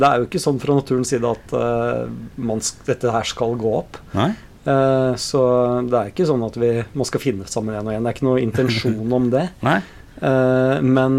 [0.00, 2.04] det er jo ikke sånn fra naturens side at uh,
[2.36, 4.00] man, dette her skal gå opp.
[4.16, 4.32] Nei?
[4.64, 5.42] Eh, så
[5.84, 8.06] det er ikke sånn at vi man skal finne sammen igjen og igjen.
[8.06, 9.48] Det er ikke noe intensjon om det.
[10.14, 11.14] Eh, men,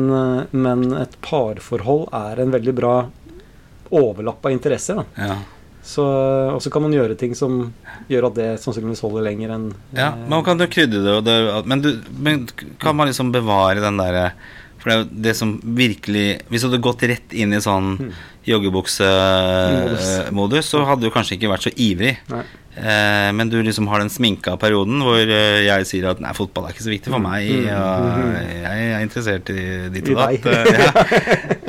[0.56, 2.94] men et parforhold er en veldig bra
[3.92, 5.02] overlapp av interesser.
[5.20, 5.36] Ja.
[5.86, 7.74] Og så kan man gjøre ting som
[8.10, 10.08] gjør at det sannsynligvis holder lenger enn ja.
[10.08, 11.36] eh, Man kan jo krydre det, det
[11.70, 12.48] men, du, men
[12.82, 14.32] kan man liksom bevare den derre
[14.82, 17.92] For det er jo det som virkelig Hvis du hadde gått rett inn i sånn
[18.00, 18.24] Modus.
[18.46, 22.18] Joggebuksemodus, så hadde du kanskje ikke vært så ivrig.
[22.76, 26.66] Eh, men du liksom har den sminka perioden hvor eh, jeg sier at nei, fotball
[26.68, 27.48] er ikke så viktig for meg.
[27.48, 27.64] Mm.
[28.66, 30.46] Jeg er interessert i ditt og datt.
[30.52, 30.92] eh, ja.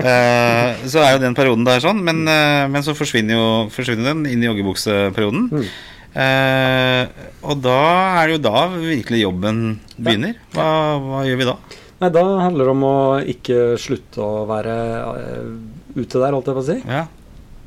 [0.07, 4.07] Eh, så er jo den perioden der sånn, men, eh, men så forsvinner jo forsvinner
[4.13, 5.49] den inn i joggebukseperioden.
[5.51, 5.65] Mm.
[6.17, 7.05] Eh,
[7.43, 7.81] og da
[8.21, 9.57] er det jo da virkelig jobben
[9.97, 10.35] begynner.
[10.55, 10.67] Hva,
[11.03, 11.57] hva gjør vi da?
[12.05, 12.95] Nei, da handler det om å
[13.33, 14.75] ikke slutte å være
[15.25, 15.51] eh,
[15.97, 16.81] ute der, holdt jeg på å si.
[16.85, 17.07] Ja.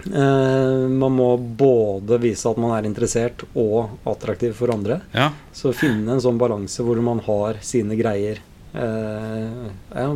[0.05, 5.01] Eh, man må både vise at man er interessert og attraktiv for andre.
[5.15, 5.31] Ja.
[5.55, 10.07] Så finne en sånn balanse hvor man har sine greier eh, ja,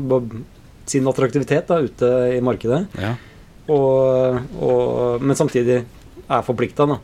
[0.87, 3.13] Sin attraktivitet da, ute i markedet, ja.
[3.71, 6.97] og, og, men samtidig er forplikta, da.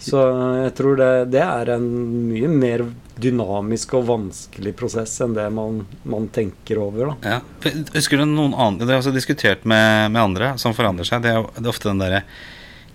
[0.00, 0.20] Så
[0.62, 1.88] jeg tror det, det er en
[2.30, 2.84] mye mer
[3.20, 7.34] dynamisk og vanskelig prosess enn det man, man tenker over, da.
[7.36, 7.74] Ja.
[7.92, 11.20] Husker du noen andre Det er også diskutert med, med andre som forandrer seg.
[11.26, 12.24] Det er, det er ofte den derre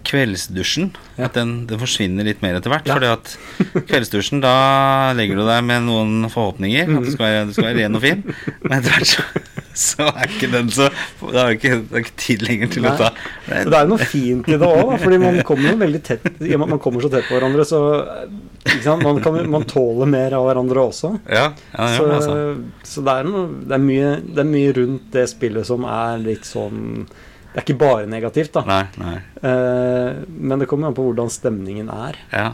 [0.06, 0.92] kveldsdusjen.
[1.16, 1.28] Ja.
[1.28, 2.90] At den, den forsvinner litt mer etter hvert.
[2.90, 2.98] Ja.
[2.98, 6.90] Fordi at kveldsdusjen, da legger du deg med noen forhåpninger.
[6.98, 8.26] At du skal du skal være ren og fin.
[8.66, 9.26] Men etter hvert så,
[9.76, 10.88] så er ikke den så
[11.20, 12.98] Det er ikke, det er ikke tid lenger til å Nei.
[13.00, 13.10] ta
[13.46, 16.28] Så det er jo noe fint i det òg, fordi man kommer jo veldig tett
[16.66, 17.82] Man kommer så tett på hverandre, så?
[19.04, 21.12] Man, kan, man tåler mer av hverandre også.
[21.30, 22.36] Ja, ja, ja Så, altså.
[22.88, 26.18] så det, er noe, det, er mye, det er mye rundt det spillet som er
[26.24, 28.66] litt sånn Det er ikke bare negativt, da.
[28.68, 29.16] Nei, nei.
[29.46, 32.18] Eh, men det kommer an på hvordan stemningen er.
[32.34, 32.50] Ja.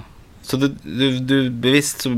[0.45, 2.11] Så du, du, du bevisst så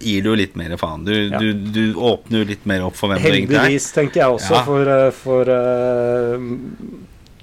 [0.00, 1.04] gir du litt mer faen.
[1.04, 1.38] Du, Ja.
[1.38, 3.62] du, du åpner litt mer opp for hvem du egentlig er.
[3.68, 4.62] Heldigvis, tenker jeg også, Ja.
[4.64, 6.38] for, eh, for eh,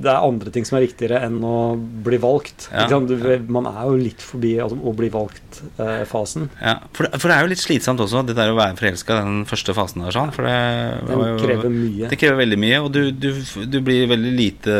[0.03, 1.55] det er andre ting som er viktigere enn å
[2.05, 2.67] bli valgt.
[2.73, 2.85] Ja.
[2.91, 3.15] Du,
[3.53, 6.49] man er jo litt forbi altså, å bli valgt-fasen.
[6.61, 9.41] Ja, for, for det er jo litt slitsomt også, det der å være forelska den
[9.49, 10.33] første fasen der, sånn.
[10.35, 10.57] For det,
[11.07, 12.11] det jo- krever mye.
[12.11, 13.29] Det krever veldig mye, og du, du,
[13.73, 14.77] du blir veldig lite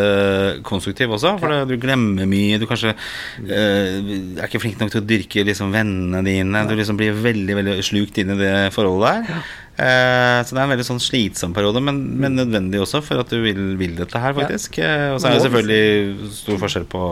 [0.67, 1.35] konstruktiv også.
[1.41, 2.59] For det, du glemmer mye.
[2.61, 3.99] Du kanskje eh,
[4.37, 6.65] er ikke flink nok til å dyrke liksom, vennene dine.
[6.69, 9.43] Du liksom blir veldig veldig slukt inn i det forholdet der.
[9.73, 13.31] Eh, så det er en veldig sånn slitsom periode, men, men nødvendig også for at
[13.33, 14.77] du vil, vil dette her, faktisk.
[14.77, 15.13] Ja.
[15.15, 17.03] og så er det selvfølgelig stor forskjell på,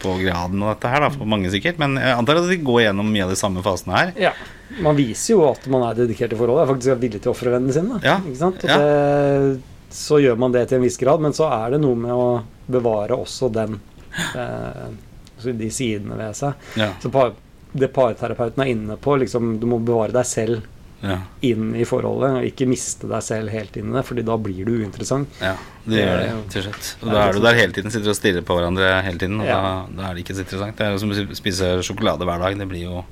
[0.00, 1.80] på graden av dette her, da, for mange sikkert.
[1.82, 4.14] Men jeg antar at de går gjennom mye av de samme fasene her.
[4.28, 4.34] Ja.
[4.82, 6.64] Man viser jo at man er dedikert i forholdet.
[6.64, 8.00] Er faktisk er villig til å ofre vennene sine.
[8.06, 8.16] Ja.
[8.24, 8.64] Ikke sant?
[8.66, 8.78] Ja.
[8.80, 12.12] det, så gjør man det til en viss grad, men så er det noe med
[12.16, 12.30] å
[12.72, 13.76] bevare også den
[14.34, 14.86] eh,
[15.36, 16.64] altså de sidene ved seg.
[16.80, 17.36] Ja, Så par,
[17.76, 20.64] det parterapeuten er inne på, liksom, du må bevare deg selv
[21.08, 24.36] ja, inn i forholdet, og ikke miste deg selv helt inn i det, fordi da
[24.36, 25.28] blir du uinteressant.
[25.40, 25.54] ja.
[25.86, 26.86] Det gjør det, jo- til slutt.
[27.04, 29.46] Og da er du der hele tiden, sitter og stirrer på hverandre hele tiden, og
[29.46, 29.60] Ja.
[29.62, 30.74] da, da er det ikke så interessant.
[30.76, 32.58] Det er som å spise sjokolade hver dag.
[32.58, 33.04] Det blir jo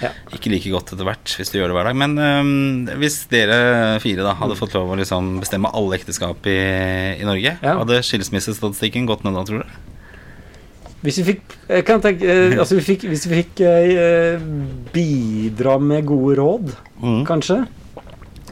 [0.00, 0.10] Ja.
[0.32, 1.96] ikke like godt etter hvert hvis du gjør det hver dag.
[1.96, 7.18] Men øhm, hvis dere fire da hadde fått lov å liksom bestemme alle ekteskap i,
[7.20, 9.70] i Norge, hadde skilsmissestatistikken gått ned da, tror dere?
[11.02, 11.54] Hvis vi fikk,
[11.86, 14.42] kan tenke, eh, altså vi fikk, hvis vi fikk eh,
[14.94, 16.74] bidra med gode råd,
[17.26, 17.64] kanskje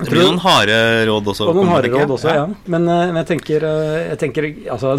[0.01, 0.77] Det blir noen harde
[1.09, 1.47] råd også.
[1.51, 2.45] Og noen harde råd også, ja.
[2.73, 4.95] Men, eh, men jeg tenker, eh, jeg tenker altså,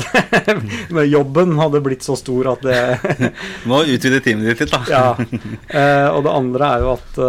[1.15, 2.77] Jobben hadde blitt så stor at det
[3.69, 4.81] Må utvide teamet ditt litt, da.
[4.91, 5.03] Ja.
[5.17, 7.19] Eh, og det andre er jo at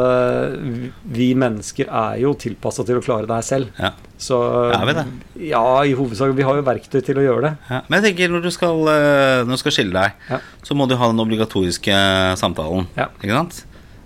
[1.17, 3.73] vi mennesker er jo tilpassa til å klare det her selv.
[3.81, 3.93] Ja.
[4.23, 4.39] Så
[4.71, 5.07] Er vi det?
[5.51, 6.31] Ja, i hovedsak.
[6.39, 7.53] Vi har jo verktøy til å gjøre det.
[7.73, 7.81] Ja.
[7.89, 10.39] Men jeg tenker når du skal, når du skal skille deg, Ja.
[10.63, 11.97] så må du ha den obligatoriske
[12.39, 12.87] samtalen.
[12.99, 13.09] Ja.
[13.11, 13.23] Mm.
[13.25, 13.63] Ikke sant?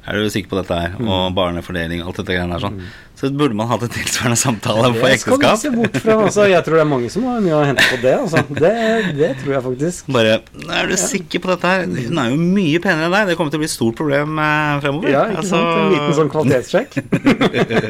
[0.06, 0.92] Er du sikker på dette her?
[1.02, 2.78] Og barnefordeling, alt dette greiene der sånn.
[3.16, 5.58] Så burde man hatt en tilsvarende samtale på Det skal vi ekteskap.
[5.62, 6.16] se bort fra.
[6.26, 8.12] Altså, jeg tror det er mange som har mye å hente på det.
[8.18, 8.42] Altså.
[8.60, 8.72] Det,
[9.16, 10.10] det tror jeg faktisk.
[10.12, 10.34] Bare
[10.76, 11.86] Er du sikker på dette her?
[11.88, 13.30] Hun er jo mye penere enn deg.
[13.30, 15.08] Det kommer til å bli et stort problem eh, fremover.
[15.14, 15.80] Ja, ikke Altså, sant?
[15.80, 16.98] En liten sånn kvalitetssjekk.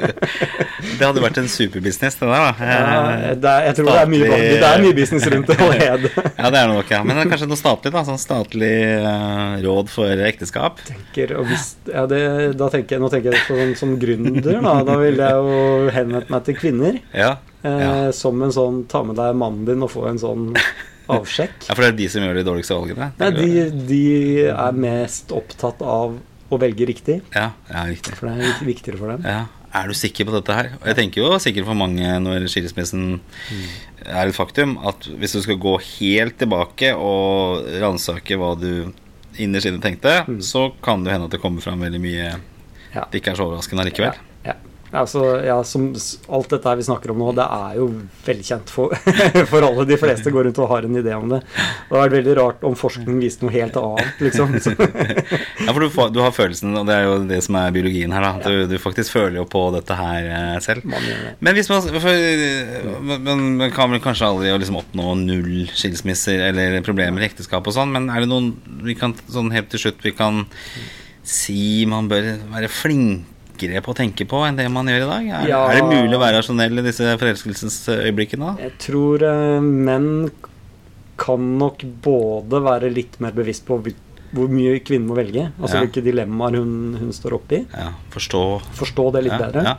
[0.99, 2.71] det hadde vært en superbusiness, det der, da.
[2.71, 6.13] Ja, det er, jeg tror det er mye, det er mye business rundt det allerede.
[6.37, 6.99] Ja, det er det nok, ja.
[7.07, 8.03] Men det er kanskje noe statlig, da.
[8.07, 8.73] Sånn statlig
[9.03, 10.79] uh, råd for ekteskap.
[10.87, 12.21] tenker, hvis, ja, det,
[12.61, 14.75] da tenker jeg, nå tenker jeg på sånn, som gründer, da.
[14.87, 17.01] Da vil jeg jo henvende meg til kvinner.
[17.15, 17.37] Ja.
[17.67, 20.55] Eh, Som en sånn ta med deg mannen din og få en sånn
[21.17, 21.69] avsjekk.
[21.69, 23.13] ja, for det er de som gjør de dårligste valgene.
[23.19, 24.03] Nei, de, de
[24.53, 26.17] er mest opptatt av
[26.51, 28.15] å velge riktig, Ja, ja, riktig.
[28.15, 29.25] for det er viktigere for dem.
[29.27, 29.47] Ja.
[29.77, 30.69] Er du sikker på dette her?
[30.81, 33.19] Og jeg tenker jo sikkert for mange når skilsmissen
[34.07, 38.93] er et faktum, at hvis du skal gå helt tilbake og ransake hva du
[39.43, 42.31] innerst inne tenkte, så kan det hende at det kommer fram veldig mye
[42.95, 43.05] Ja.
[43.11, 44.15] det ikke er så overraskende allikevel.
[44.15, 44.36] Ja.
[44.95, 45.89] Altså, ja, som,
[46.31, 47.89] alt dette vi snakker om nå, det er jo
[48.27, 48.95] velkjent for,
[49.51, 49.87] for alle.
[49.89, 51.41] De fleste går rundt og har en idé om det.
[51.47, 54.55] Det hadde vært veldig rart om forskning viste noe helt annet, liksom.
[55.67, 58.15] Ja, for du, får, du har følelsen, og det er jo det som er biologien
[58.15, 58.33] her, da.
[58.47, 60.87] Du, du faktisk føler jo på dette her eh, selv.
[60.87, 62.27] Men hvis man for,
[63.11, 67.67] men, men man kan vel kanskje aldri liksom oppnå null skilsmisser eller problemer i ekteskap
[67.67, 68.53] og sånn, men er det noen
[68.87, 70.45] vi kan, sånn helt til slutt vi kan
[71.27, 72.71] si man bør være
[73.57, 75.29] flinkere på å tenke på enn det man gjør i dag?
[75.43, 75.61] Er, Ja.
[75.71, 78.57] er det mulig å være rasjonell i disse forelskelsesøyeblikkene?
[78.57, 78.63] da?
[78.63, 80.31] Jeg tror uh, menn
[81.17, 83.81] kan nok både være litt mer bevisst på
[84.37, 85.85] hvor mye kvinnen må velge, altså Ja.
[85.87, 87.67] hvilke dilemmaer hun, hun står oppi.
[87.73, 89.63] Ja, forstå Forstå det litt ja, bedre.
[89.65, 89.77] Ja,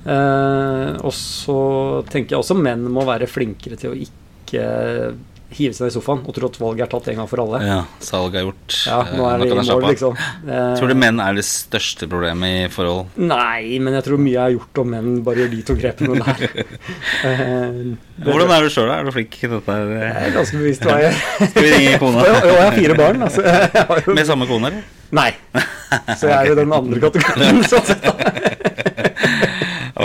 [0.00, 4.62] Eh, og så tenker jeg også menn må være flinkere til å ikke
[5.50, 7.60] hive seg i sofaen og tro at valget er tatt en gang for alle.
[7.66, 8.76] Ja, salget er gjort.
[8.86, 10.16] Ja, nå Eh, er vi i mål, liksom.
[10.46, 13.10] Eh, Tror du menn er det største problemet i forhold?
[13.18, 16.46] Nei, men jeg tror mye er gjort om menn bare gjør de to grepene der.
[17.30, 17.80] Eh,
[18.24, 19.74] Hvordan er du sjøl, er du flink i dette?
[19.90, 21.14] Jeg er ganske bevisst hva jeg
[21.50, 22.24] Skal vi ringe kona?
[22.30, 23.22] Jo, jeg har fire barn.
[23.26, 23.44] Altså.
[23.90, 24.14] Har jo...
[24.16, 24.88] Med samme kone, eller?
[25.16, 25.30] Nei.
[26.16, 27.62] Så jeg er jo den andre kategorien.
[27.66, 28.49] Sånn sett, da.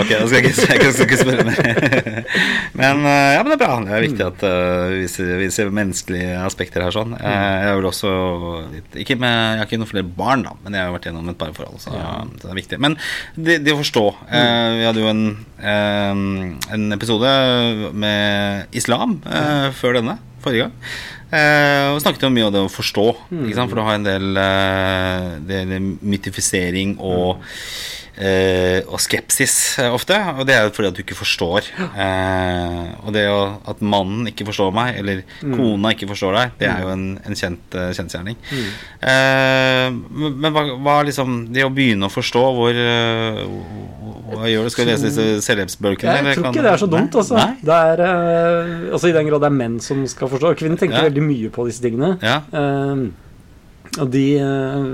[0.06, 2.18] Ok, da skal jeg ikke, jeg skal ikke spørre mer.
[2.80, 3.78] Men eh, ja, men det er bra.
[3.82, 7.16] Det er viktig at uh, vi, ser, vi ser menneskelige aspekter her sånn.
[7.16, 8.12] Eh, jeg vel også
[9.02, 11.40] ikke med, Jeg har ikke noen flere barn, da, men jeg har vært gjennom et
[11.40, 12.80] parforhold, så, så det er viktig.
[12.84, 12.98] Men
[13.34, 15.24] det, de å forstå uh, Vi hadde jo en,
[16.76, 17.34] en episode
[17.96, 19.18] med islam
[19.80, 20.80] før denne, forrige gang.
[21.26, 23.06] Eh, og snakket om mye av det å forstå.
[23.56, 23.66] Sant?
[23.66, 24.40] For du har en del,
[25.48, 27.42] del mytifisering og
[28.88, 30.16] og skepsis eh, ofte.
[30.38, 31.66] Og det er jo fordi at du ikke forstår.
[31.84, 36.70] Eh, og det å, at mannen ikke forstår meg, eller kona ikke forstår deg, det
[36.70, 38.38] er jo en, en kjent uh, kjensgjerning.
[39.00, 43.42] Eh, men hva, hva liksom Det å begynne å forstå hvor eh,
[44.32, 44.72] Hva gjør du?
[44.72, 46.16] Skal du lese disse celebsbølgene?
[46.32, 47.42] Jeg tror ikke det er så dumt, altså.
[47.60, 49.10] Det er, eh, altså.
[49.10, 50.54] I den grad det er menn som skal forstå.
[50.58, 51.06] Kvinner tenker Ja.
[51.10, 52.16] veldig mye på disse tingene.
[52.24, 52.40] Ja.
[52.50, 53.06] Eh,
[54.02, 54.88] og de eh,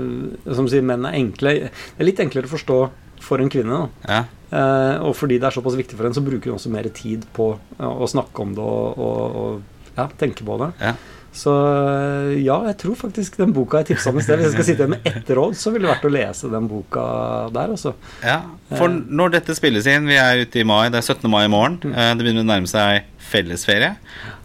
[0.55, 1.55] Som sier menn er enkle.
[1.71, 2.77] Det er litt enklere å forstå
[3.23, 3.83] for en kvinne.
[4.03, 4.23] da ja.
[4.53, 7.25] Eh, og fordi det er såpass viktig for henne, så bruker hun også mer tid
[7.33, 10.69] på eh, å snakke om det og, og, og ja, tenke på det.
[10.81, 10.93] Ja.
[11.33, 14.53] Så eh, ja, jeg tror faktisk den boka jeg tipsa om i sted Hvis jeg
[14.53, 17.05] skal sitte igjen med ett råd, så ville det vært å lese den boka
[17.55, 17.95] der, altså.
[18.21, 18.37] Ja,
[18.77, 21.25] for når dette spilles inn, vi er ute i mai, det er 17.
[21.33, 23.95] mai i morgen, eh, det begynner å nærme seg fellesferie.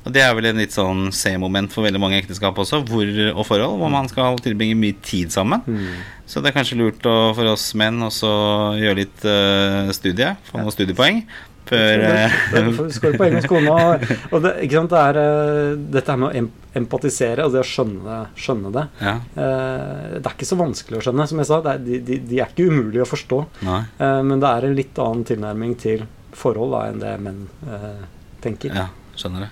[0.09, 3.45] Og det er vel en litt sånn C-moment for veldig mange ekteskap også, hvor, og
[3.45, 5.61] forhold, hvor man skal tilbringe mye tid sammen.
[6.25, 8.31] Så det er kanskje lurt å, for oss menn også
[8.81, 11.21] gjøre litt uh, studie, få noen studiepoeng.
[11.69, 13.75] Før eh, jo poeng hos kona.
[13.77, 17.69] Og, og det, sant, det er eh, dette her med å empatisere og det å
[17.69, 18.85] skjønne, skjønne det.
[19.05, 21.27] Ja, det er ikke så vanskelig å skjønne.
[21.29, 23.43] Som jeg sa, det er, de, de, de er ikke umulige å forstå.
[23.69, 23.83] nei.
[24.01, 26.07] Men det er en litt annen tilnærming til
[26.39, 27.45] forhold da, enn det menn
[28.41, 28.73] tenker.
[28.73, 28.89] Ja,
[29.21, 29.51] skjønner det.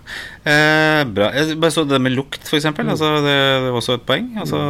[0.53, 1.31] Eh, bra.
[1.37, 2.89] Jeg bare så det med lukt, for eksempel.
[2.93, 3.37] Altså, det,
[3.67, 4.31] det var også et poeng.
[4.43, 4.61] Altså,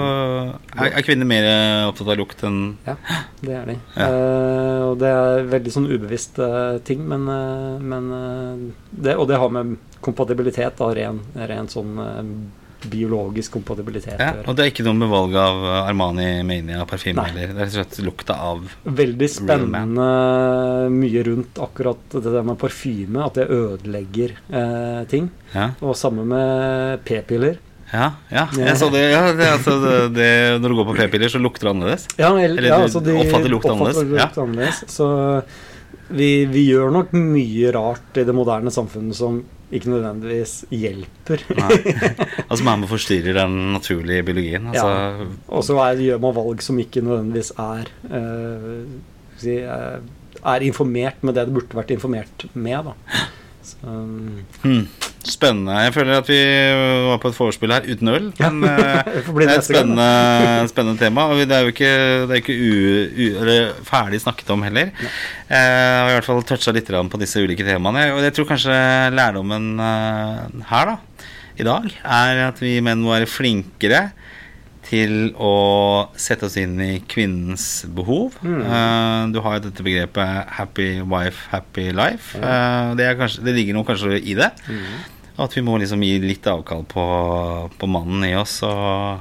[0.76, 1.48] er, er kvinner mer
[1.90, 2.96] opptatt av lukt enn Ja,
[3.42, 3.78] det er de.
[3.96, 4.08] Ja.
[4.10, 9.28] Eh, og det er veldig sånn ubevisst eh, ting, men, eh, men eh, det, Og
[9.30, 12.22] det har med kompatibilitet, da, ren, ren sånn eh,
[12.90, 14.32] biologisk kompatibilitet ja.
[14.46, 17.52] Og det er ikke noe med valget av Armani Mania parfyme heller.
[17.52, 20.08] Det er rett og slett lukta av Veldig spennende
[20.92, 25.30] mye rundt akkurat det der med parfyme, at det ødelegger eh, ting.
[25.54, 27.58] Ja, Og samme med p-piller.
[27.92, 28.10] ja.
[28.32, 28.46] ja.
[28.58, 30.30] Jeg så det, ja det, altså, det, det,
[30.62, 32.08] når du går på p-piller, så lukter det annerledes.
[32.18, 34.84] Ja, eller, Eller ja, altså de oppfatter lukt annerledes, lukt annerledes.
[34.90, 35.10] Så
[36.08, 39.40] vi, vi gjør nok mye rart i det moderne samfunnet som
[39.74, 41.42] ikke nødvendigvis hjelper.
[41.58, 41.78] Nei.
[42.50, 44.68] Altså man må forstyrrer den naturlige biologien.
[44.70, 48.84] Altså, Og så gjør man valg som ikke nødvendigvis er uh,
[49.40, 49.56] si,
[50.46, 52.92] er informert med det det burde vært informert med.
[52.92, 53.26] Da.
[53.66, 54.82] Så, um, hmm,
[55.26, 55.74] spennende.
[55.86, 56.38] Jeg føler at vi
[57.08, 58.28] var på et vorspiel her uten øl.
[58.38, 61.24] Men eh, det det er et spennende, spennende tema.
[61.32, 61.92] Og det er jo ikke,
[62.28, 62.76] det er ikke u,
[63.10, 64.92] u, eller ferdig snakket om heller.
[64.94, 68.06] Eh, Jeg har i hvert fall toucha litt på disse ulike temaene.
[68.14, 68.78] Og jeg tror kanskje
[69.16, 74.06] lærdommen eh, her, da, i dag, er at vi menn må være flinkere
[74.86, 75.52] til å
[76.20, 78.38] sette oss inn i kvinnens behov.
[78.44, 78.62] Mm.
[78.62, 82.38] Uh, du har jo dette begrepet 'happy wife, happy life'.
[82.38, 84.52] Uh, det, kanskje, det ligger noe kanskje i det.
[84.70, 85.12] Mm.
[85.36, 87.02] at vi må liksom gi litt avkall på,
[87.76, 89.20] på mannen i oss og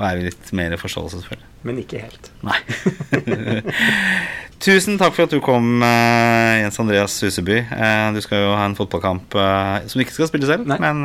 [0.00, 1.49] være litt mer forståelsesfulle.
[1.66, 2.30] Men ikke helt.
[2.46, 2.56] Nei.
[4.60, 7.62] Tusen takk for at du kom, eh, Jens Andreas Huseby.
[7.64, 10.76] Eh, du skal jo ha en fotballkamp eh, som du ikke skal spille selv, Nei.
[10.76, 11.00] men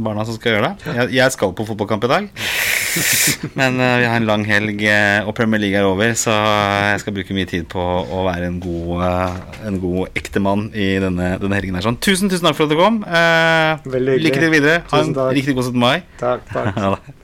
[0.00, 0.94] barna som skal gjøre det.
[1.12, 2.30] Jeg, skal på fotballkamp i dag.
[3.60, 4.80] men vi har en lang helg,
[5.28, 6.32] og Premier League er over, så
[6.94, 9.04] jeg skal bruke mye tid på å være en god,
[9.68, 11.76] en god ektemann i denne, denne helgen.
[11.76, 12.00] her sånn.
[12.00, 13.02] Tusen, tusen takk for at du kom.
[13.84, 14.80] Lykke til videre.
[14.88, 15.80] Ha en riktig god 17.
[15.84, 15.96] mai.
[16.24, 17.12] Takk, takk.